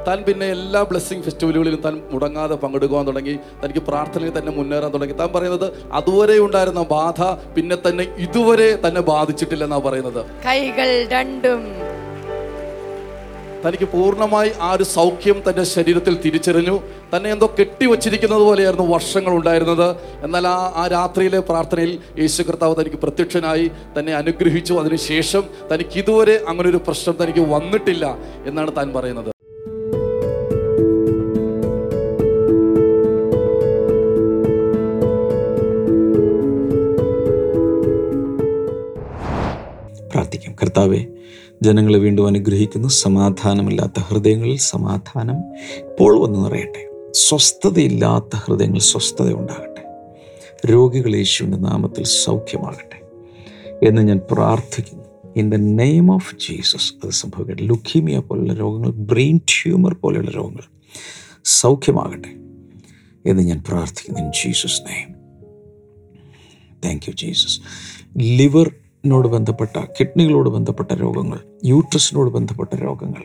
താൻ 0.07 0.23
പിന്നെ 0.23 0.45
എല്ലാ 0.45 0.83
ബ്ലെസ്സിങ് 0.83 1.21
ഫെസ്റ്റിവലുകളിലും 1.21 1.81
താൻ 1.81 2.01
മുടങ്ങാതെ 2.11 2.55
പങ്കെടുക്കുവാൻ 2.55 3.07
തുടങ്ങി. 3.07 3.35
തനിക്ക് 3.63 3.79
പ്രാർത്ഥനയിൽ 3.79 4.39
തന്നെ 4.39 4.51
മുന്നേറാൻ 4.51 4.93
തുടങ്ങി. 4.93 5.13
താൻ 5.13 5.29
പറയുന്നത് 5.35 5.67
അതുവരെ 5.93 6.39
ഉണ്ടായിരുന്ന 6.39 6.81
ബാധ 6.83 7.21
പിന്നെ 7.55 7.77
തന്നെ 7.87 8.07
ഇതുവരെ 8.17 8.79
തന്നെ 8.87 9.01
ബാധിച്ചിട്ടില്ലെന്നാണ് 9.01 9.83
പറയുന്നത്. 9.83 10.25
കൈകൾ 10.47 11.07
രണ്ടും 11.07 11.61
തനിക്ക് 13.65 13.87
പൂർണമായി 13.93 14.51
ആ 14.61 14.71
ഒരു 14.71 14.83
സൗഖ്യം 14.83 15.43
തന്റെ 15.49 15.63
ശരീരത്തിൽ 15.63 16.17
തിരിച്ചറിഞ്ഞു. 16.25 16.75
തന്നെ 17.15 17.29
എന്തോ 17.31 17.47
കെട്ടിവച്ചിരിക്കുന്നത് 17.59 18.41
പോലെയായിരുന്നു 18.41 18.85
വർഷങ്ങൾ 18.93 19.33
ഉണ്ടായിരുന്നത്. 19.37 19.87
എന്നാൽ 20.23 20.47
ആ 20.47 20.73
ആ 20.75 20.87
രാത്രിയിലെ 20.87 21.39
പ്രാർത്ഥനയിൽ 21.39 21.99
യേശു 22.19 22.43
കർത്താവ് 22.43 22.75
തനിക്ക് 22.79 22.97
പ്രത്യക്ഷനായി 22.97 23.71
തന്നെ 23.99 24.13
അനുഗ്രഹിച്ചു. 24.13 24.73
അതിനുശേഷം 24.73 25.43
തനിക്ക് 25.73 25.97
ഇതുവരെ 25.99 26.43
അങ്ങനെ 26.47 26.69
ഒരു 26.69 26.81
പ്രശ്നം 26.87 27.17
തനിക്ക് 27.23 27.39
വന്നിട്ടില്ല 27.39 28.17
എന്നാണ് 28.45 28.71
താൻ 28.77 28.93
പറയുന്നത്. 28.93 29.29
പ്രാർത്ഥിക്കാം. 40.13 40.55
കർത്താവെ 40.61 40.99
ജനങ്ങളെ 41.61 41.99
വീണ്ടും 41.99 42.27
അനുഗ്രഹിക്കുന്നു. 42.27 42.87
സമാധാനമില്ലാത്ത 42.87 43.99
ഹൃദയങ്ങളിൽ 43.99 44.57
സമാധാനം 44.57 45.35
ഇപ്പോൾ 45.79 46.19
വന്നു 46.19 46.39
നിറയട്ടെ. 46.39 47.11
സ്വസ്ഥതയില്ലാത്ത 47.11 48.35
ഹൃദയങ്ങളിൽ 48.35 48.81
സ്വസ്ഥത 48.81 49.33
ഉണ്ടാകട്ടെ. 49.33 49.83
രോഗികൾ 50.67 51.15
യേശുവിന്റെ 51.15 51.57
നാമത്തിൽ 51.57 52.03
സൗഖ്യമാകട്ടെ 52.03 52.99
എന്ന് 53.89 54.01
ഞാൻ 54.01 54.21
പ്രാർത്ഥിക്കുന്നു. 54.31 55.03
In 55.35 55.49
the 55.49 55.55
name 55.55 56.11
of 56.11 56.35
Jesus 56.35 56.93
അത് 57.03 57.11
സംഭവിക്കട്ടെ. 57.11 57.63
ലുക്കീമിയ 57.63 58.17
പോലുള്ള 58.17 58.53
രോഗങ്ങൾ 58.53 58.91
ബ്രെയിൻ 58.91 59.37
ട്യൂമർ 59.37 59.93
പോലെയുള്ള 59.93 60.31
രോഗങ്ങൾ 60.31 60.63
സൗഖ്യമാകട്ടെ 61.45 62.29
എന്ന് 63.29 63.43
ഞാൻ 63.43 63.63
പ്രാർത്ഥിക്കുന്നു. 63.67 64.19
In 64.19 64.31
Jesus 64.31 64.81
name 64.81 65.23
thank 66.85 67.03
you 67.07 67.13
Jesus 67.13 67.59
ലിവറിനോട് 69.05 69.27
ബന്ധപ്പെട്ട 69.27 69.85
കിഡ്നികളോട് 69.99 70.49
ബന്ധപ്പെട്ട 70.49 70.91
രോഗങ്ങൾ 70.93 71.39
യൂട്രസിനോട് 71.65 72.29
ബന്ധപ്പെട്ട 72.29 72.75
രോഗങ്ങൾ 72.75 73.23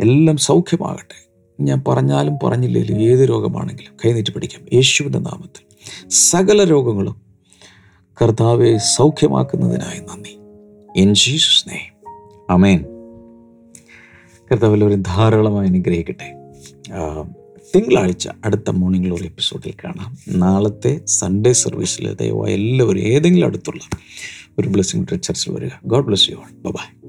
എല്ലാം 0.00 0.36
സൗഖ്യമാകട്ടെ. 0.36 1.18
ഞാൻ 1.60 1.82
പറഞ്ഞാലും 1.88 2.34
പറഞ്ഞില്ലെങ്കിലും 2.44 3.02
ഏത് 3.02 3.22
രോഗമാണെങ്കിലും 3.28 3.94
കൈനീട്ടി 4.04 4.32
പിടിക്കാം. 4.32 4.62
യേശുവിന്റെ 4.72 5.18
നാമത്തിൽ 5.18 5.64
സകല 6.08 6.64
രോഗങ്ങളും 6.64 7.16
കർത്താവെ 8.22 8.76
സൗഖ്യമാക്കുന്നതിനായി 8.96 10.00
നന്ദി. 10.00 10.34
ഇൻ 10.96 11.14
ജീസസ് 11.14 11.68
നെയ് 11.68 11.86
അമേൻ 12.50 12.80
കർത്താവിൽ 14.50 14.84
ഒരു 14.84 14.94
ധാരാളമായി 14.94 15.68
അനുഗ്രഹിക്കട്ടെ. 15.68 16.28
തിങ്കളാഴ്ച 17.74 18.28
അടുത്ത 18.44 18.70
മോർണിംഗ് 18.70 19.06
ഗ്ലോറി 19.06 19.24
എപ്പിസോഡിൽ 19.24 19.74
കാണാം. 19.84 20.18
നാളത്തെ 20.28 20.92
സൺഡേ 21.06 21.52
സർവീസിൽ 21.52 22.14
ദയവായി 22.14 22.54
എല്ലാവരും 22.54 23.00
ഏതെങ്കിലും 23.00 23.46
അടുത്തുള്ള 23.46 23.84
ഒരു 24.58 24.68
ബ്ലെസ്സിംഗ് 24.68 25.22
ചർച്ചിൽ 25.22 25.52
വരിക. 25.52 25.70
God 25.86 26.04
bless 26.04 26.30
you 26.30 26.36
all 26.66 26.72
bye 26.78 27.01